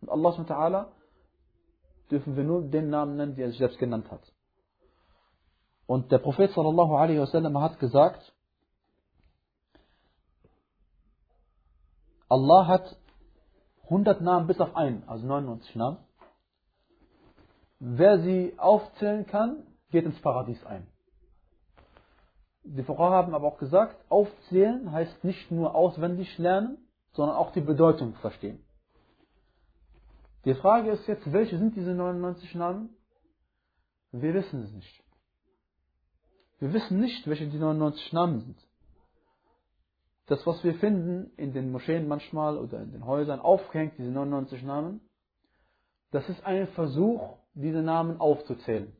Und 0.00 0.08
Allah 0.08 0.32
subhanahu 0.32 0.86
dürfen 2.10 2.36
wir 2.36 2.44
nur 2.44 2.62
den 2.62 2.90
Namen 2.90 3.16
nennen, 3.16 3.34
den 3.34 3.44
er 3.44 3.50
sich 3.50 3.58
selbst 3.58 3.78
genannt 3.78 4.10
hat. 4.10 4.20
Und 5.86 6.10
der 6.12 6.18
Prophet 6.18 6.50
sallallahu 6.52 6.94
alaihi 6.94 7.20
wasallam 7.20 7.60
hat 7.60 7.78
gesagt, 7.78 8.32
Allah 12.28 12.66
hat 12.66 12.96
100 13.84 14.20
Namen 14.20 14.46
bis 14.46 14.60
auf 14.60 14.74
einen, 14.74 15.08
also 15.08 15.26
99 15.26 15.76
Namen. 15.76 15.98
Wer 17.78 18.20
sie 18.20 18.54
aufzählen 18.58 19.26
kann, 19.26 19.62
geht 19.90 20.04
ins 20.04 20.20
Paradies 20.20 20.64
ein. 20.64 20.86
Die 22.64 22.82
Fuqaha 22.82 23.10
haben 23.10 23.34
aber 23.34 23.46
auch 23.46 23.58
gesagt, 23.58 23.96
aufzählen 24.08 24.90
heißt 24.90 25.22
nicht 25.22 25.52
nur 25.52 25.74
auswendig 25.74 26.36
lernen, 26.38 26.78
sondern 27.12 27.36
auch 27.36 27.52
die 27.52 27.60
Bedeutung 27.60 28.14
verstehen. 28.14 28.64
Die 30.44 30.54
Frage 30.54 30.90
ist 30.90 31.06
jetzt, 31.06 31.32
welche 31.32 31.58
sind 31.58 31.76
diese 31.76 31.94
99 31.94 32.54
Namen? 32.56 32.90
Wir 34.10 34.34
wissen 34.34 34.62
es 34.64 34.72
nicht. 34.72 35.02
Wir 36.58 36.72
wissen 36.72 37.00
nicht, 37.00 37.26
welche 37.26 37.46
die 37.48 37.58
99 37.58 38.12
Namen 38.12 38.40
sind. 38.40 38.66
Das, 40.26 40.44
was 40.46 40.62
wir 40.64 40.74
finden 40.74 41.30
in 41.36 41.52
den 41.52 41.70
Moscheen 41.70 42.08
manchmal 42.08 42.58
oder 42.58 42.80
in 42.80 42.90
den 42.90 43.06
Häusern 43.06 43.40
aufgehängt, 43.40 43.94
diese 43.96 44.10
99 44.10 44.62
Namen, 44.64 45.00
das 46.10 46.28
ist 46.28 46.44
ein 46.44 46.66
Versuch, 46.68 47.38
diese 47.54 47.82
Namen 47.82 48.20
aufzuzählen. 48.20 48.92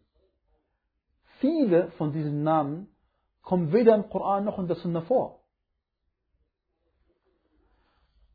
Viele 1.40 1.90
von 1.92 2.12
diesen 2.12 2.42
Namen 2.42 2.88
kommen 3.42 3.72
weder 3.72 3.94
im 3.94 4.08
Koran 4.08 4.44
noch 4.44 4.58
in 4.58 4.68
der 4.68 4.76
Sunna 4.76 5.02
vor. 5.02 5.40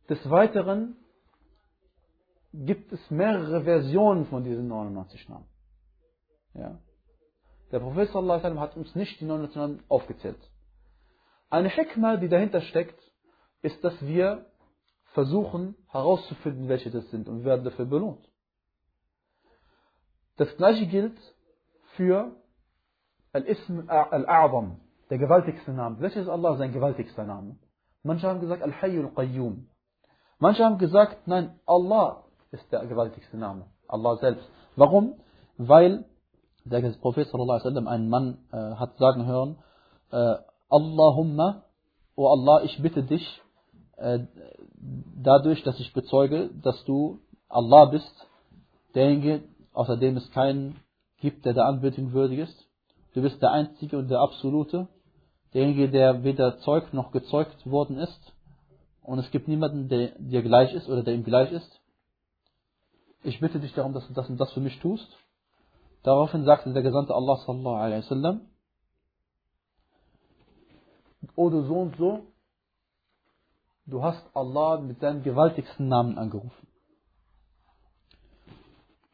Des 0.09 0.29
Weiteren 0.29 0.97
gibt 2.53 2.91
es 2.91 2.99
mehrere 3.09 3.63
Versionen 3.63 4.25
von 4.25 4.43
diesen 4.43 4.67
99 4.67 5.29
Namen. 5.29 5.47
Ja. 6.53 6.79
Der 7.71 7.79
Prophet 7.79 8.09
sallallahu 8.09 8.59
hat 8.59 8.75
uns 8.75 8.93
nicht 8.95 9.19
die 9.21 9.25
99 9.25 9.55
Namen 9.55 9.83
aufgezählt. 9.87 10.50
Eine 11.51 11.69
Hikmah, 11.69 12.15
die 12.17 12.29
dahinter 12.29 12.61
steckt, 12.61 12.99
ist, 13.61 13.83
dass 13.83 14.01
wir 14.01 14.45
versuchen 15.13 15.75
herauszufinden, 15.89 16.69
welche 16.69 16.89
das 16.89 17.09
sind 17.11 17.27
und 17.27 17.43
werden 17.43 17.65
dafür 17.65 17.85
belohnt. 17.85 18.25
Das 20.37 20.55
gleiche 20.55 20.87
gilt 20.87 21.17
für 21.97 22.31
Al-Ism 23.33 23.81
Al-A'zam, 23.87 24.77
der 25.09 25.17
gewaltigste 25.17 25.71
Name. 25.73 25.99
Welches 25.99 26.23
ist 26.23 26.29
Allah 26.29 26.55
sein 26.55 26.71
gewaltigster 26.71 27.25
Name? 27.25 27.57
Manche 28.01 28.27
haben 28.27 28.39
gesagt 28.39 28.63
Al-Hayyul 28.63 29.13
Qayyum. 29.13 29.67
Manche 30.39 30.63
haben 30.63 30.77
gesagt, 30.77 31.27
nein, 31.27 31.59
Allah 31.65 32.23
ist 32.51 32.71
der 32.71 32.85
gewaltigste 32.85 33.37
Name. 33.37 33.65
Allah 33.89 34.15
selbst. 34.17 34.49
Warum? 34.77 35.19
Weil 35.57 36.05
der 36.63 36.79
Prophet 37.01 37.27
sallallahu 37.27 37.59
alaihi 37.59 37.65
wasallam 37.65 37.87
einen 37.87 38.09
Mann 38.09 38.37
äh, 38.53 38.75
hat 38.75 38.97
sagen 38.97 39.25
hören, 39.25 39.57
äh, 40.11 40.37
Allahumma, 40.71 41.63
O 42.15 42.27
Allah, 42.27 42.63
ich 42.63 42.81
bitte 42.81 43.03
dich, 43.03 43.41
äh, 43.97 44.19
dadurch, 45.21 45.63
dass 45.63 45.79
ich 45.79 45.93
bezeuge, 45.93 46.49
dass 46.63 46.83
du 46.85 47.19
Allah 47.49 47.85
bist, 47.85 48.27
derjenige, 48.95 49.43
außer 49.73 49.97
dem 49.97 50.17
es 50.17 50.31
keinen 50.31 50.77
gibt, 51.19 51.45
der 51.45 51.53
der 51.53 51.65
Anbetung 51.65 52.13
würdig 52.13 52.39
ist. 52.39 52.67
Du 53.13 53.21
bist 53.21 53.41
der 53.41 53.51
Einzige 53.51 53.97
und 53.97 54.09
der 54.09 54.21
Absolute, 54.21 54.87
derjenige, 55.53 55.89
der 55.89 56.23
weder 56.23 56.59
zeugt 56.59 56.93
noch 56.93 57.11
gezeugt 57.11 57.69
worden 57.69 57.97
ist. 57.97 58.33
Und 59.03 59.19
es 59.19 59.29
gibt 59.31 59.47
niemanden, 59.47 59.89
der 59.89 60.13
dir 60.19 60.41
gleich 60.41 60.73
ist 60.73 60.87
oder 60.87 61.03
der 61.03 61.13
ihm 61.13 61.23
gleich 61.23 61.51
ist. 61.51 61.81
Ich 63.23 63.39
bitte 63.39 63.59
dich 63.59 63.73
darum, 63.73 63.93
dass 63.93 64.07
du 64.07 64.13
das 64.13 64.29
und 64.29 64.39
das 64.39 64.51
für 64.53 64.61
mich 64.61 64.79
tust. 64.79 65.07
Daraufhin 66.03 66.45
sagte 66.45 66.73
der 66.73 66.81
Gesandte 66.81 67.13
Allah 67.13 67.37
sallallahu 67.45 67.75
alaihi 67.75 68.03
wasallam, 68.03 68.41
O 71.35 71.49
du 71.49 71.63
so 71.63 71.75
und 71.75 71.95
so, 71.97 72.27
du 73.85 74.03
hast 74.03 74.23
Allah 74.35 74.79
mit 74.79 74.99
seinem 74.99 75.23
gewaltigsten 75.23 75.87
Namen 75.87 76.17
angerufen. 76.17 76.67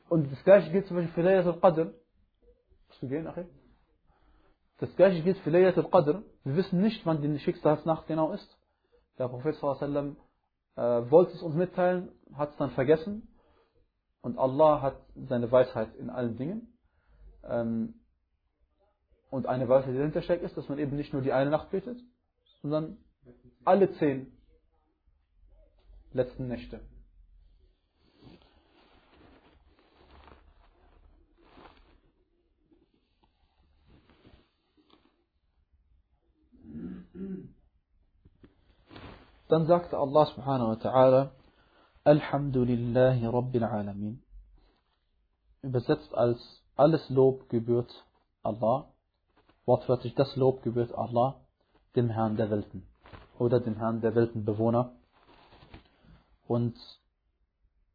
Und 0.09 0.31
das 0.31 0.43
gleiche 0.43 0.71
gilt 0.71 0.87
zum 0.87 0.97
Beispiel 0.97 1.13
für 1.13 1.21
Laylat 1.21 1.45
al-Qadr. 1.45 1.93
Musst 2.87 3.01
du 3.01 3.07
gehen, 3.07 3.27
Achim? 3.27 3.47
Das 4.79 4.95
gleiche 4.95 5.21
gilt 5.21 5.37
für 5.39 5.49
Laylat 5.49 5.77
al-Qadr. 5.77 6.23
Wir 6.43 6.55
wissen 6.55 6.81
nicht, 6.81 7.05
wann 7.05 7.21
die 7.21 7.39
Schicksalsnacht 7.39 8.07
genau 8.07 8.31
ist. 8.31 8.57
Der 9.17 9.27
Prophet 9.27 9.55
äh, 9.55 9.61
wollte 11.11 11.33
es 11.33 11.41
uns 11.41 11.55
mitteilen, 11.55 12.11
hat 12.35 12.51
es 12.51 12.57
dann 12.57 12.71
vergessen. 12.71 13.27
Und 14.21 14.37
Allah 14.37 14.81
hat 14.81 14.97
seine 15.15 15.51
Weisheit 15.51 15.93
in 15.95 16.09
allen 16.09 16.37
Dingen. 16.37 16.77
Ähm, 17.43 17.95
und 19.29 19.45
eine 19.45 19.67
Weisheit, 19.67 19.93
die 19.93 19.97
dahinter 19.97 20.21
steckt, 20.21 20.43
ist, 20.43 20.57
dass 20.57 20.69
man 20.69 20.79
eben 20.79 20.95
nicht 20.95 21.13
nur 21.13 21.21
die 21.21 21.33
eine 21.33 21.49
Nacht 21.49 21.69
betet, 21.71 21.99
sondern 22.61 22.97
alle 23.65 23.91
zehn 23.93 24.31
letzten 26.13 26.47
Nächte. 26.47 26.79
Dann 39.49 39.65
sagte 39.65 39.97
Allah 39.97 40.25
subhanahu 40.25 40.69
wa 40.69 40.73
ta'ala, 40.73 41.31
Alhamdulillahi 42.03 43.25
Rabbil 43.25 43.63
Alamin. 43.63 44.21
Übersetzt 45.61 46.13
als 46.13 46.39
alles 46.75 47.09
Lob 47.09 47.49
gebührt 47.49 48.05
Allah. 48.43 48.91
Wortwörtlich 49.67 50.15
das 50.15 50.33
Lob 50.37 50.63
gebührt 50.63 50.93
Allah, 50.93 51.41
dem 51.93 52.09
Herrn 52.09 52.37
der 52.37 52.49
Welten. 52.49 52.87
Oder 53.37 53.59
dem 53.59 53.75
Herrn 53.75 53.99
der 53.99 54.15
Weltenbewohner. 54.15 54.95
Und 56.47 56.77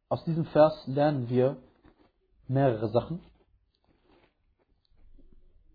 aus 0.07 0.23
diesem 0.23 0.45
Vers 0.45 0.85
lernen 0.85 1.29
wir 1.29 1.57
mehrere 2.47 2.89
Sachen. 2.89 3.21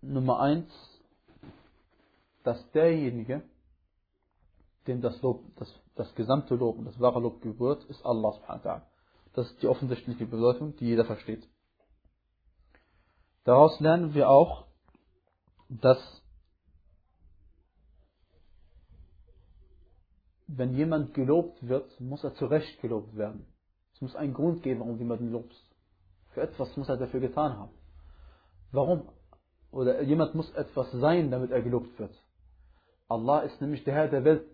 Nummer 0.00 0.38
eins, 0.38 0.70
dass 2.44 2.70
derjenige, 2.70 3.42
dem 4.87 5.02
das 5.02 5.20
Lob, 5.20 5.42
das, 5.56 5.68
das 5.96 6.14
gesamte 6.14 6.54
Lob 6.54 6.78
und 6.78 6.84
das 6.84 7.00
wahre 7.00 7.18
Lob 7.18 7.42
gebührt, 7.42 7.82
ist 7.87 8.06
Allah 8.06 8.34
subhanahu 8.34 8.64
wa. 8.64 8.87
Das 9.32 9.50
ist 9.50 9.61
die 9.62 9.66
offensichtliche 9.66 10.26
Bedeutung, 10.26 10.76
die 10.76 10.87
jeder 10.87 11.04
versteht. 11.04 11.44
Daraus 13.42 13.80
lernen 13.80 14.14
wir 14.14 14.30
auch, 14.30 14.67
dass 15.68 15.98
wenn 20.46 20.74
jemand 20.74 21.14
gelobt 21.14 21.66
wird, 21.66 22.00
muss 22.00 22.24
er 22.24 22.35
zu 22.35 22.46
Recht 22.46 22.81
gelobt 22.81 23.16
werden. 23.16 23.46
Es 23.94 24.00
muss 24.00 24.16
einen 24.16 24.33
Grund 24.33 24.62
geben, 24.62 24.81
warum 24.81 24.94
du 24.94 25.02
jemanden 25.02 25.31
lobst. 25.31 25.62
Für 26.31 26.42
etwas 26.42 26.74
muss 26.76 26.88
er 26.88 26.96
dafür 26.96 27.20
getan 27.20 27.59
haben. 27.59 27.72
Warum? 28.72 29.09
Oder 29.70 30.02
jemand 30.02 30.35
muss 30.35 30.50
etwas 30.52 30.90
sein, 30.92 31.31
damit 31.31 31.50
er 31.50 31.62
gelobt 31.62 31.98
wird. 31.98 32.14
Allah 33.09 33.40
ist 33.40 33.61
nämlich 33.61 33.85
der 33.85 33.94
Herr 33.94 34.09
der 34.09 34.24
Welt. 34.24 34.46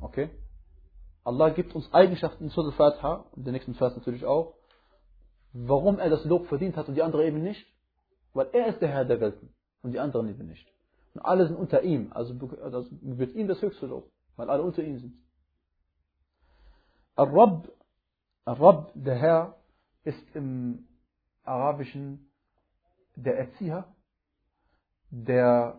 Okay? 0.00 0.30
Allah 1.24 1.50
gibt 1.50 1.74
uns 1.74 1.92
Eigenschaften 1.92 2.44
in 2.44 2.50
Surah 2.50 2.68
Al-Fatiha, 2.68 3.26
und 3.32 3.46
den 3.46 3.52
nächsten 3.52 3.74
Vers 3.74 3.96
natürlich 3.96 4.24
auch, 4.24 4.54
warum 5.52 5.98
er 5.98 6.10
das 6.10 6.24
Lob 6.24 6.46
verdient 6.48 6.76
hat 6.76 6.88
und 6.88 6.94
die 6.94 7.02
anderen 7.02 7.26
eben 7.26 7.42
nicht. 7.42 7.66
Weil 8.32 8.48
er 8.52 8.68
ist 8.68 8.80
der 8.80 8.88
Herr 8.88 9.04
der 9.04 9.20
Welten 9.20 9.50
und 9.82 9.92
die 9.92 9.98
anderen 9.98 10.28
eben 10.28 10.46
nicht. 10.46 10.66
Und 11.14 11.22
alle 11.22 11.46
sind 11.46 11.56
unter 11.56 11.82
ihm, 11.82 12.12
also 12.12 12.34
wird 12.38 13.34
ihm 13.34 13.48
das 13.48 13.60
höchste 13.60 13.86
Lob, 13.86 14.10
weil 14.36 14.48
alle 14.48 14.62
unter 14.62 14.82
ihm 14.82 14.98
sind. 14.98 15.14
Ar-Rabb, 17.16 17.68
Ar-Rabb, 18.44 18.92
der 18.94 19.16
Herr, 19.16 19.56
ist 20.04 20.24
im 20.34 20.86
Arabischen 21.44 22.30
der 23.16 23.38
Erzieher, 23.38 23.84
der 25.10 25.78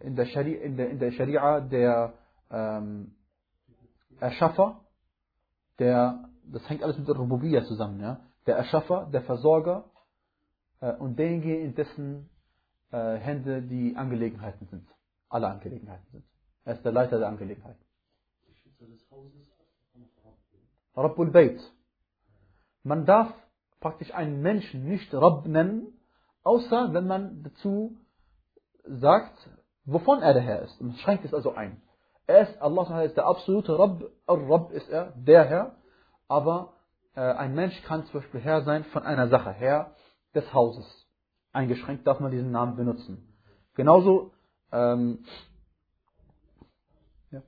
in 0.00 0.16
der 0.16 0.26
Scharia, 0.26 0.60
in 0.60 0.76
der, 0.76 0.90
in 0.90 0.98
der, 0.98 1.12
Scharia 1.12 1.60
der 1.60 2.14
ähm, 2.50 3.14
Erschaffer, 4.20 4.80
der, 5.78 6.28
das 6.44 6.68
hängt 6.68 6.82
alles 6.82 6.98
mit 6.98 7.08
der 7.08 7.16
Rububiyya 7.16 7.64
zusammen, 7.64 8.00
ja, 8.00 8.20
der 8.46 8.56
Erschaffer, 8.56 9.08
der 9.12 9.22
Versorger 9.22 9.84
und 10.80 11.18
derjenige, 11.18 11.56
in 11.58 11.74
dessen 11.74 12.28
äh, 12.90 13.16
Hände 13.16 13.62
die 13.62 13.96
Angelegenheiten 13.96 14.66
sind, 14.66 14.86
alle 15.28 15.48
Angelegenheiten 15.48 16.06
sind. 16.12 16.24
Er 16.64 16.74
ist 16.74 16.84
der 16.84 16.92
Leiter 16.92 17.18
der 17.18 17.28
Angelegenheiten. 17.28 17.82
Rabbul 20.96 21.30
Bayt. 21.30 21.60
Man 22.84 23.04
darf 23.04 23.32
praktisch 23.80 24.14
einen 24.14 24.42
Menschen 24.42 24.88
nicht 24.88 25.12
Rabb 25.12 25.46
nennen, 25.46 25.98
außer 26.42 26.94
wenn 26.94 27.06
man 27.06 27.42
dazu 27.42 27.96
sagt, 28.84 29.36
wovon 29.84 30.22
er 30.22 30.34
der 30.34 30.42
Herr 30.42 30.62
ist. 30.62 30.80
Man 30.80 30.94
schränkt 30.94 31.24
es 31.24 31.34
also 31.34 31.54
ein. 31.54 31.82
Er 32.26 32.48
ist, 32.48 32.62
Allah 32.62 33.02
ist 33.02 33.16
der 33.16 33.26
absolute 33.26 33.78
Rabb, 33.78 34.04
Ar-Rabb 34.26 34.70
ist 34.70 34.88
er, 34.88 35.12
der 35.16 35.44
Herr, 35.44 35.76
aber 36.28 36.74
äh, 37.14 37.20
ein 37.20 37.54
Mensch 37.54 37.82
kann 37.82 38.06
zum 38.06 38.20
Beispiel 38.20 38.40
Herr 38.40 38.62
sein 38.62 38.84
von 38.84 39.02
einer 39.02 39.28
Sache, 39.28 39.50
Herr 39.50 39.94
des 40.34 40.52
Hauses. 40.52 41.06
Eingeschränkt 41.52 42.06
darf 42.06 42.20
man 42.20 42.30
diesen 42.30 42.50
Namen 42.50 42.76
benutzen. 42.76 43.32
Genauso, 43.74 44.32
ähm, 44.72 45.24
ja. 47.30 47.42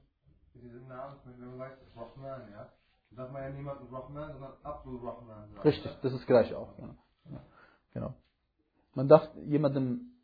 Diesen 0.55 0.88
Namen, 0.88 1.16
wenn 1.25 1.49
man 1.49 1.59
sagt, 1.59 1.79
Rahman, 1.96 2.42
ja, 2.53 2.70
darf 3.11 3.33
man 3.33 3.42
ja 3.42 3.51
niemanden 3.51 3.94
Rahman, 3.94 4.33
sondern 4.33 4.53
Abdul 4.62 4.96
Rahman 4.99 5.51
sagen. 5.51 5.62
Richtig, 5.62 5.90
das 6.03 6.12
ist 6.12 6.27
gleich 6.27 6.55
auch. 6.55 6.77
Genau. 6.77 6.94
genau. 7.92 8.14
Man 8.94 9.09
darf 9.09 9.29
jemanden 9.44 10.16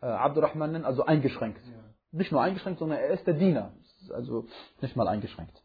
äh, 0.00 0.06
Abdurrahman 0.06 0.72
nennen, 0.72 0.84
also 0.84 1.04
eingeschränkt. 1.04 1.64
Ja. 1.66 1.72
Nicht 2.12 2.32
nur 2.32 2.42
eingeschränkt, 2.42 2.78
sondern 2.78 2.98
er 2.98 3.10
ist 3.10 3.26
der 3.26 3.34
Diener. 3.34 3.72
Also 4.10 4.46
nicht 4.80 4.96
mal 4.96 5.08
eingeschränkt. 5.08 5.62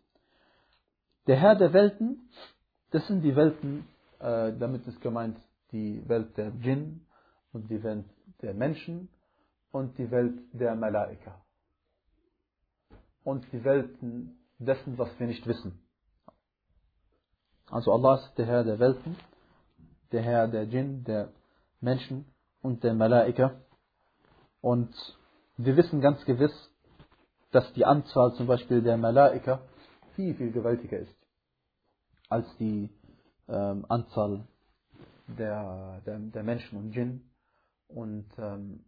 Der 1.27 1.35
Herr 1.35 1.55
der 1.55 1.73
Welten, 1.73 2.29
das 2.91 3.05
sind 3.07 3.21
die 3.21 3.35
Welten, 3.35 3.87
äh, 4.19 4.53
damit 4.57 4.87
ist 4.87 5.01
gemeint 5.01 5.37
die 5.71 6.07
Welt 6.07 6.37
der 6.37 6.51
Djinn 6.51 7.05
und 7.53 7.69
die 7.69 7.81
Welt 7.83 8.05
der 8.41 8.53
Menschen 8.53 9.09
und 9.71 9.97
die 9.97 10.09
Welt 10.11 10.39
der 10.53 10.75
Malaika. 10.75 11.41
Und 13.23 13.45
die 13.51 13.63
Welten 13.63 14.39
dessen, 14.57 14.97
was 14.97 15.09
wir 15.19 15.27
nicht 15.27 15.45
wissen. 15.45 15.79
Also 17.69 17.91
Allah 17.93 18.15
ist 18.15 18.37
der 18.37 18.45
Herr 18.45 18.63
der 18.63 18.79
Welten, 18.79 19.15
der 20.11 20.21
Herr 20.21 20.47
der 20.47 20.65
Djinn, 20.65 21.03
der 21.03 21.31
Menschen 21.81 22.25
und 22.61 22.83
der 22.83 22.93
Malaika. 22.93 23.61
Und 24.61 24.93
wir 25.57 25.77
wissen 25.77 26.01
ganz 26.01 26.23
gewiss, 26.25 26.53
dass 27.51 27.71
die 27.73 27.85
Anzahl 27.85 28.33
zum 28.35 28.47
Beispiel 28.47 28.81
der 28.81 28.97
Malaika 28.97 29.61
viel, 30.15 30.35
viel 30.35 30.51
gewaltiger 30.51 30.97
ist 30.97 31.19
als 32.29 32.45
die 32.57 32.89
ähm, 33.47 33.85
Anzahl 33.89 34.47
der, 35.37 36.01
der, 36.05 36.19
der, 36.19 36.43
Menschen 36.43 36.77
und 36.77 36.91
Djinn. 36.91 37.29
Und 37.87 38.27
ähm, 38.37 38.85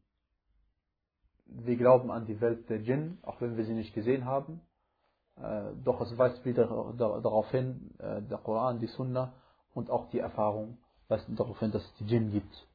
wir 1.46 1.78
glauben 1.78 2.12
an 2.12 2.26
die 2.26 2.40
Welt 2.40 2.70
der 2.70 2.80
Djinn, 2.80 3.20
auch 3.24 3.42
wenn 3.42 3.58
wir 3.58 3.66
sie 3.66 3.74
nicht 3.74 3.94
gesehen 3.94 4.26
haben. 4.26 4.62
Äh, 5.38 5.74
doch 5.84 6.02
es 6.02 6.18
weist 6.18 6.44
wieder 6.46 6.68
darauf 6.98 7.50
hin, 7.52 7.96
äh, 8.00 8.22
der 8.22 8.38
Koran, 8.38 8.80
die 8.80 8.88
Sunna 8.88 9.34
und 9.74 9.90
auch 9.90 10.10
die 10.10 10.20
Erfahrung 10.20 10.78
weist 11.08 11.28
darauf 11.38 11.60
hin, 11.60 11.72
dass 11.72 11.84
es 11.84 11.94
die 11.96 12.06
Djinn 12.06 12.32
gibt. 12.32 12.68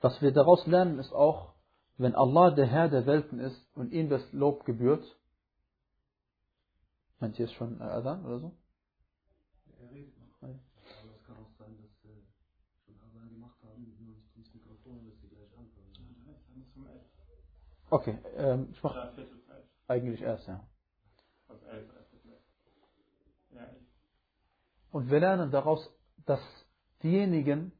Was 0.00 0.20
wir 0.20 0.32
daraus 0.32 0.66
lernen, 0.66 0.98
ist 0.98 1.12
auch, 1.12 1.54
wenn 1.96 2.14
Allah 2.14 2.50
der 2.50 2.66
Herr 2.66 2.88
der 2.88 3.06
Welten 3.06 3.38
ist 3.38 3.64
und 3.76 3.92
ihm 3.92 4.08
das 4.08 4.20
Lob 4.32 4.64
gebührt, 4.64 5.04
meint 7.20 7.38
ihr 7.38 7.46
es 7.46 7.52
schon 7.52 7.80
äh, 7.80 7.84
Adhan 7.84 8.26
oder 8.26 8.40
so? 8.40 8.52
Er 9.80 9.90
redet 9.90 10.18
noch. 10.18 10.42
Aber 10.42 10.58
es 11.14 11.24
kann 11.24 11.36
auch 11.36 11.52
sein, 11.56 11.78
dass 11.80 11.90
sie 12.02 12.26
schon 12.84 12.96
Adhan 13.00 13.30
gemacht 13.30 13.56
haben, 13.62 13.94
nur 14.00 14.16
nicht 14.16 14.36
ins 14.36 14.52
Mikrofon, 14.52 15.06
dass 15.06 15.20
sie 15.20 15.28
gleich 15.28 15.56
anfangen. 15.56 15.92
Okay, 17.92 18.18
ähm, 18.38 18.68
ich 18.72 18.82
mache 18.82 19.12
eigentlich 19.86 20.22
erst, 20.22 20.48
ja. 20.48 20.66
Also 21.46 21.66
elf, 21.66 21.90
elf, 21.90 22.24
elf. 22.24 22.40
Ja, 23.50 23.60
elf. 23.64 23.82
Und 24.92 25.10
wir 25.10 25.20
lernen 25.20 25.50
daraus, 25.50 25.90
dass 26.24 26.40
diejenigen, 27.02 27.72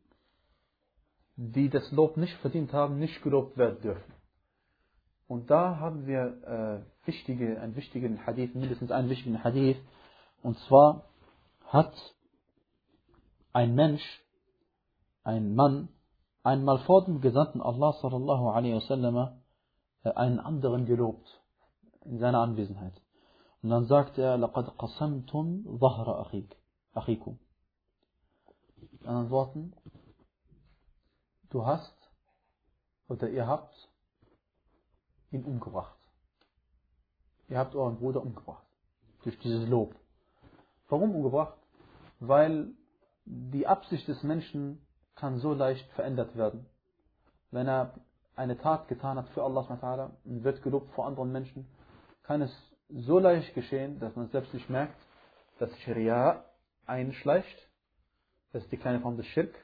die 1.36 1.70
das 1.70 1.90
Lob 1.92 2.18
nicht 2.18 2.36
verdient 2.42 2.74
haben, 2.74 2.98
nicht 2.98 3.22
gelobt 3.22 3.56
werden 3.56 3.80
dürfen. 3.80 4.12
Und 5.28 5.50
da 5.50 5.78
haben 5.78 6.06
wir 6.06 6.84
äh, 6.84 7.06
wichtige, 7.06 7.58
einen 7.58 7.74
wichtigen 7.74 8.26
Hadith, 8.26 8.54
mindestens 8.54 8.90
einen 8.90 9.08
wichtigen 9.08 9.42
Hadith. 9.42 9.78
Und 10.42 10.58
zwar 10.68 11.06
hat 11.68 11.94
ein 13.54 13.74
Mensch, 13.74 14.04
ein 15.24 15.54
Mann, 15.54 15.88
einmal 16.42 16.80
vor 16.80 17.02
dem 17.06 17.22
Gesandten 17.22 17.62
Allah 17.62 17.94
sallallahu 17.94 18.50
alaihi 18.50 18.74
wasallam 18.74 19.41
einen 20.03 20.39
anderen 20.39 20.85
gelobt 20.85 21.41
in 22.05 22.19
seiner 22.19 22.39
Anwesenheit. 22.39 23.01
Und 23.61 23.69
dann 23.69 23.85
sagt 23.85 24.17
er, 24.17 24.37
لَقَدْ 24.37 24.77
قَسَمْتُمْ 24.77 25.79
ظَهْرَ 25.79 26.21
أَخِيكَ 26.21 26.55
أَخِيكُمْ 26.95 27.37
In 29.01 29.07
anderen 29.07 29.29
Worten, 29.29 29.73
du 31.49 31.65
hast 31.65 31.95
oder 33.07 33.29
ihr 33.29 33.47
habt 33.47 33.89
ihn 35.31 35.43
umgebracht. 35.43 35.97
Ihr 37.49 37.57
habt 37.57 37.75
euren 37.75 37.97
Bruder 37.97 38.21
umgebracht. 38.21 38.65
Durch 39.23 39.37
dieses 39.39 39.67
Lob. 39.67 39.95
Warum 40.89 41.15
umgebracht? 41.15 41.57
Weil 42.19 42.73
die 43.25 43.67
Absicht 43.67 44.07
des 44.07 44.23
Menschen 44.23 44.85
kann 45.15 45.39
so 45.39 45.53
leicht 45.53 45.89
verändert 45.91 46.35
werden. 46.35 46.65
Wenn 47.51 47.67
er 47.67 47.95
eine 48.36 48.58
Tat 48.58 48.88
getan 48.88 49.18
hat 49.18 49.28
für 49.30 49.42
Allah 49.42 49.64
SWT 49.64 50.12
und 50.24 50.44
wird 50.44 50.62
gelobt 50.62 50.92
vor 50.94 51.06
anderen 51.06 51.32
Menschen, 51.32 51.66
kann 52.22 52.42
es 52.42 52.52
so 52.88 53.18
leicht 53.18 53.54
geschehen, 53.54 53.98
dass 54.00 54.14
man 54.16 54.28
selbst 54.28 54.52
nicht 54.54 54.70
merkt, 54.70 54.96
dass 55.58 55.70
Sharia 55.80 56.44
einschleicht, 56.86 57.68
das 58.52 58.64
ist 58.64 58.72
die 58.72 58.76
kleine 58.76 59.00
Form 59.00 59.16
des 59.16 59.26
Schirk 59.26 59.54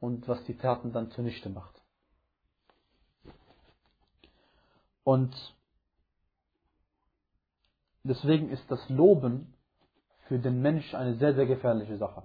und 0.00 0.26
was 0.28 0.42
die 0.44 0.56
Taten 0.56 0.92
dann 0.92 1.10
zunichte 1.10 1.48
macht. 1.48 1.80
Und 5.04 5.34
deswegen 8.02 8.50
ist 8.50 8.68
das 8.70 8.88
Loben 8.88 9.54
für 10.28 10.38
den 10.38 10.62
Mensch 10.62 10.94
eine 10.94 11.16
sehr, 11.16 11.34
sehr 11.34 11.46
gefährliche 11.46 11.98
Sache, 11.98 12.22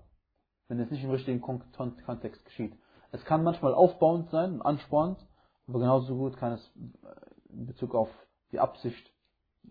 wenn 0.68 0.80
es 0.80 0.90
nicht 0.90 1.04
im 1.04 1.12
richtigen 1.12 1.42
Kon 1.42 1.62
Kon 1.76 2.02
Kontext 2.06 2.44
geschieht. 2.46 2.74
Es 3.12 3.24
kann 3.26 3.44
manchmal 3.44 3.74
aufbauend 3.74 4.30
sein 4.30 4.54
und 4.54 4.62
anspornend, 4.62 5.20
aber 5.69 5.79
genauso 5.79 6.17
gut 6.17 6.37
kann 6.37 6.53
es 6.53 6.71
äh, 7.03 7.53
in 7.53 7.67
Bezug 7.67 7.95
auf 7.95 8.09
die 8.53 8.61
Absicht 8.61 9.11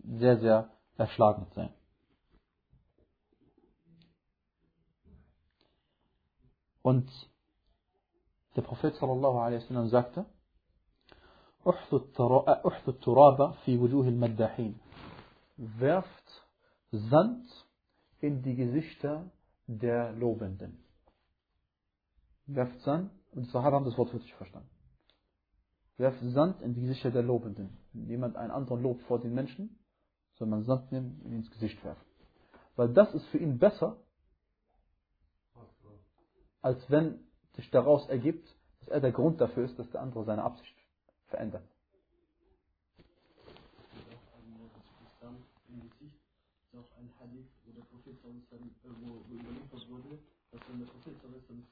sehr, 0.02 0.38
sehr 0.38 0.70
erschlagend 0.96 1.52
sein. 1.54 1.72
Und 6.82 7.10
der 8.56 8.62
Prophet 8.62 8.94
sallallahu 8.96 9.38
alaihi 9.38 9.62
wasallam 9.62 9.88
sagte, 9.88 10.26
"Uhthu 11.64 11.96
الترا- 11.96 12.46
äh, 12.46 12.62
uhthu 12.62 12.90
التراب 12.90 13.54
في 13.64 13.78
وجوه 13.78 14.08
المداحين." 14.08 14.74
Werft 15.56 16.46
Sand 16.90 17.48
in 18.20 18.42
die 18.42 18.54
Gesichter 18.54 19.30
der 19.66 20.12
Lobenden. 20.12 20.84
Werft 22.46 22.80
Sand, 22.82 23.10
und 23.32 23.46
die 23.46 23.50
Sahaba 23.50 23.76
haben 23.76 23.84
das 23.86 23.96
Wort 23.96 24.12
wirklich 24.12 24.34
verstanden. 24.34 24.68
Werft 25.99 26.21
Sand 26.21 26.61
in 26.61 26.73
die 26.73 26.81
Gesichter 26.81 27.11
der 27.11 27.23
Lobenden. 27.23 27.77
Wenn 27.91 28.07
jemand 28.07 28.37
einen 28.37 28.51
anderen 28.51 28.81
lobt 28.81 29.03
vor 29.03 29.19
den 29.19 29.33
Menschen, 29.33 29.77
soll 30.35 30.47
man 30.47 30.63
Sand 30.63 30.93
nehmen 30.93 31.19
und 31.19 31.25
ihn 31.25 31.39
ins 31.39 31.51
Gesicht 31.51 31.83
werfen. 31.83 32.05
Weil 32.77 32.93
das 32.93 33.13
ist 33.13 33.25
für 33.27 33.37
ihn 33.37 33.59
besser, 33.59 33.97
als 36.61 36.89
wenn 36.89 37.19
sich 37.57 37.69
daraus 37.71 38.07
ergibt, 38.07 38.47
dass 38.79 38.87
er 38.87 39.01
der 39.01 39.11
Grund 39.11 39.41
dafür 39.41 39.65
ist, 39.65 39.77
dass 39.77 39.89
der 39.91 40.01
andere 40.01 40.23
seine 40.23 40.43
Absicht 40.43 40.73
verändert. 41.27 41.67
Wo 49.01 49.33
überliefert 49.33 49.89
wurde, 49.89 50.17
dass 50.51 50.61
wenn 50.69 50.79
der 50.79 50.85
Prophet 50.85 51.15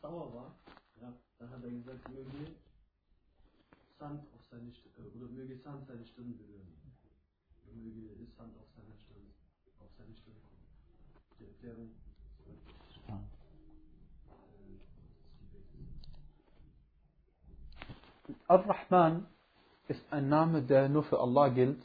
sauer 0.01 0.33
war, 0.33 0.55
dann 0.99 1.49
hat 1.49 1.63
er 1.63 1.69
gesagt, 1.69 2.09
möge 2.09 2.51
Sand 3.99 4.21
auf 4.33 4.41
seine 4.49 4.69
äh, 4.69 5.17
oder 5.17 5.27
möge 5.31 5.57
Sand 5.57 5.87
seine 5.87 6.05
Stirn 6.05 6.37
berühren. 6.37 6.67
Möge 7.73 8.27
Sand 8.37 8.55
auf 8.57 8.67
seine 8.75 8.95
Stirn, 8.97 9.33
auf 9.79 9.89
seine 9.97 10.15
Stirn 10.15 10.35
kommen. 10.49 10.65
Die 11.39 11.45
Erklärung. 11.45 11.89
Ja. 13.07 13.19
Äh, 18.27 18.33
Ar-Rahman 18.47 19.27
ist 19.87 20.01
ein 20.11 20.29
Name, 20.29 20.61
der 20.63 20.89
nur 20.89 21.03
für 21.03 21.19
Allah 21.19 21.49
gilt. 21.49 21.81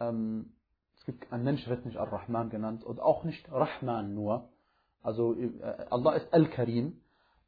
Ähm, 0.00 0.52
es 0.96 1.04
gibt, 1.04 1.32
ein 1.32 1.44
Mensch 1.44 1.66
wird 1.66 1.84
nicht 1.84 1.98
Ar-Rahman 1.98 2.50
genannt 2.50 2.84
und 2.84 3.00
auch 3.00 3.24
nicht 3.24 3.50
Rahman 3.50 4.14
nur. 4.14 4.48
Also 5.02 5.34
äh, 5.34 5.86
Allah 5.90 6.14
ist 6.14 6.32
Al-Karim, 6.32 7.00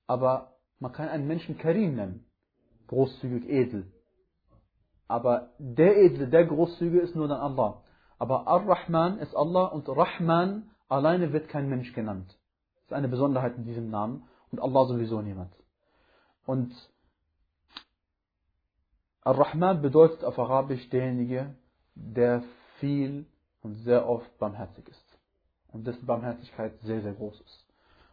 aber 0.06 0.56
man 0.78 0.92
kann 0.92 1.08
einen 1.08 1.26
Menschen 1.26 1.56
Karim 1.56 1.96
nennen. 1.96 2.25
Großzügig, 2.88 3.48
edel. 3.48 3.92
Aber 5.08 5.50
der 5.58 5.96
Edle, 5.96 6.28
der 6.28 6.46
Großzügige 6.46 7.00
ist 7.00 7.14
nur 7.14 7.28
dann 7.28 7.40
Allah. 7.40 7.82
Aber 8.18 8.46
Ar-Rahman 8.48 9.18
ist 9.18 9.34
Allah 9.34 9.66
und 9.66 9.88
Rahman 9.88 10.70
alleine 10.88 11.32
wird 11.32 11.48
kein 11.48 11.68
Mensch 11.68 11.92
genannt. 11.92 12.28
Das 12.28 12.84
ist 12.86 12.92
eine 12.92 13.08
Besonderheit 13.08 13.56
in 13.56 13.64
diesem 13.64 13.90
Namen 13.90 14.24
und 14.50 14.60
Allah 14.60 14.86
sowieso 14.86 15.20
niemand. 15.20 15.52
Und 16.46 16.72
Ar-Rahman 19.22 19.82
bedeutet 19.82 20.24
auf 20.24 20.38
Arabisch 20.38 20.88
derjenige, 20.90 21.54
der 21.94 22.44
viel 22.78 23.26
und 23.62 23.74
sehr 23.82 24.08
oft 24.08 24.38
barmherzig 24.38 24.88
ist. 24.88 25.18
Und 25.72 25.86
dessen 25.86 26.06
Barmherzigkeit 26.06 26.78
sehr, 26.82 27.02
sehr 27.02 27.12
groß 27.12 27.40
ist. 27.40 27.66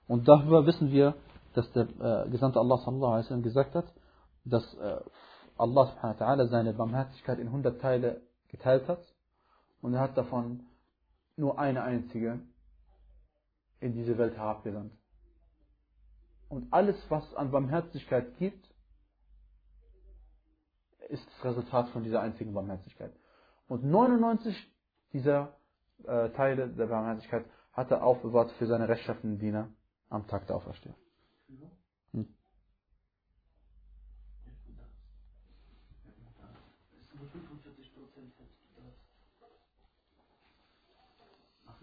Und 0.08 0.28
darüber 0.28 0.66
wissen 0.66 0.92
wir, 0.92 1.16
dass 1.54 1.72
der 1.74 1.84
äh, 1.84 2.30
Gesandte 2.30 2.60
Allah 2.60 2.78
sallallahu 2.78 3.12
alaihi 3.12 3.26
wasallam 3.26 3.44
gesagt 3.44 3.76
hat, 3.76 3.86
dass 4.46 4.74
äh, 4.76 5.00
Allah 5.58 5.88
subhanahu 5.88 6.20
wa 6.20 6.26
ta'ala 6.26 6.48
seine 6.48 6.74
Barmherzigkeit 6.74 7.40
in 7.40 7.48
100 7.48 7.80
Teile 7.82 8.22
geteilt 8.50 8.88
hat 8.88 9.04
und 9.82 9.94
er 9.94 10.02
hat 10.02 10.18
davon 10.18 10.66
nur 11.36 11.60
eine 11.60 11.84
einzige 11.84 12.40
in 13.80 13.94
diese 13.94 14.18
Welt 14.18 14.36
herabgesandt. 14.38 14.94
Und 16.50 16.72
alles, 16.72 16.96
was 17.10 17.34
an 17.36 17.52
Barmherzigkeit 17.52 18.38
gibt, 18.38 18.68
ist 21.10 21.26
das 21.28 21.46
Resultat 21.46 21.90
von 21.90 22.04
dieser 22.04 22.22
einzigen 22.22 22.54
Barmherzigkeit. 22.54 23.14
Und 23.68 23.84
99 23.84 24.56
dieser 25.14 25.58
äh, 26.04 26.30
Teile 26.30 26.70
der 26.70 26.88
Barmherzigkeit 26.88 27.46
hat 27.72 27.92
er 27.92 28.04
aufbewahrt 28.04 28.52
für 28.54 28.68
seine 28.68 28.88
rechtschaffenen 28.88 29.40
Diener 29.40 29.70
am 30.10 30.28
Tag 30.28 30.48
der 30.48 30.56
Auferstehung. 30.58 30.96
Hm. 32.14 32.28
Das 36.86 37.02
ist 37.02 37.16
nur 37.16 37.30
45 37.30 37.96
Prozent 37.96 38.34
hättest 38.38 38.62
du 38.62 38.82
das. 38.82 38.94
Ach, 41.66 41.82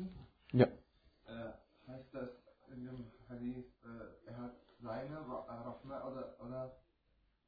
Ja. 0.52 0.66
Äh, 0.66 1.52
heißt 1.86 2.12
das 2.14 2.30
in 2.72 2.84
dem 2.84 3.06
Hadith, 3.28 3.66
äh, 3.84 4.28
er 4.30 4.36
hat 4.38 4.54
seine 4.80 5.16
äh, 5.16 5.52
Rahma 5.52 6.04
oder, 6.04 6.36
oder 6.40 6.76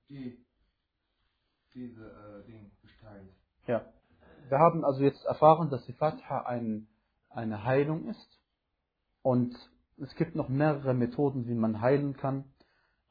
die, 0.08 0.44
diese 1.74 2.04
äh, 2.04 2.46
Ding 2.46 2.70
geteilt? 2.82 3.34
Ja. 3.66 3.84
Wir 4.48 4.58
haben 4.58 4.84
also 4.84 5.02
jetzt 5.02 5.24
erfahren, 5.24 5.70
dass 5.70 5.84
die 5.86 5.92
Fatiha 5.92 6.42
ein, 6.42 6.88
eine 7.30 7.64
Heilung 7.64 8.08
ist. 8.08 8.40
Und 9.22 9.54
es 9.98 10.14
gibt 10.16 10.34
noch 10.34 10.48
mehrere 10.48 10.94
Methoden, 10.94 11.46
wie 11.46 11.54
man 11.54 11.80
heilen 11.80 12.16
kann. 12.16 12.44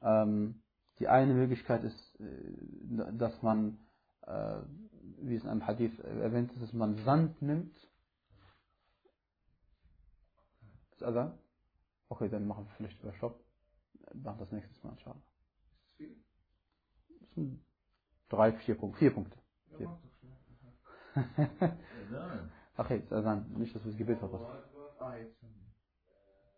Ähm, 0.02 0.62
die 1.00 1.08
eine 1.08 1.34
Möglichkeit 1.34 1.84
ist, 1.84 2.20
äh, 2.20 3.18
dass 3.18 3.42
man, 3.42 3.80
äh, 4.28 4.58
wie 5.22 5.36
es 5.36 5.44
in 5.44 5.50
einem 5.50 5.66
Hadith 5.66 5.98
erwähnt 6.00 6.52
ist, 6.54 6.62
dass 6.62 6.74
man 6.74 6.98
Sand 7.04 7.42
nimmt. 7.42 7.76
Ist 11.02 11.08
Adhan? 11.08 11.34
Okay, 12.10 12.30
dann 12.30 12.46
machen 12.46 12.66
wir 12.68 12.74
vielleicht 12.78 13.02
über 13.02 13.12
Stopp. 13.14 13.44
Machen 14.14 14.38
das 14.38 14.52
nächstes 14.52 14.84
Mal, 14.84 14.92
inshallah. 14.92 15.16
Ist 15.18 15.82
das 15.88 15.98
viel? 15.98 16.16
Das 17.22 17.34
sind 17.34 17.66
drei, 18.30 18.54
vier 18.54 18.76
Punkte. 18.76 19.00
Vier 19.00 19.12
Punkte. 19.12 19.40
Ja, 19.72 19.78
Vier. 19.78 19.88
mach 19.88 19.98
doch 20.00 20.14
schnell. 20.20 21.78
Ach, 22.76 22.86
okay, 22.86 22.98
ist 23.00 23.12
Adhan. 23.12 23.52
Nicht, 23.58 23.74
dass 23.76 23.84
wir 23.84 23.90
das 23.92 23.98
Gebet 23.98 24.20
verpassen. 24.20 24.46
Ah, 25.00 25.16
jetzt. 25.18 25.36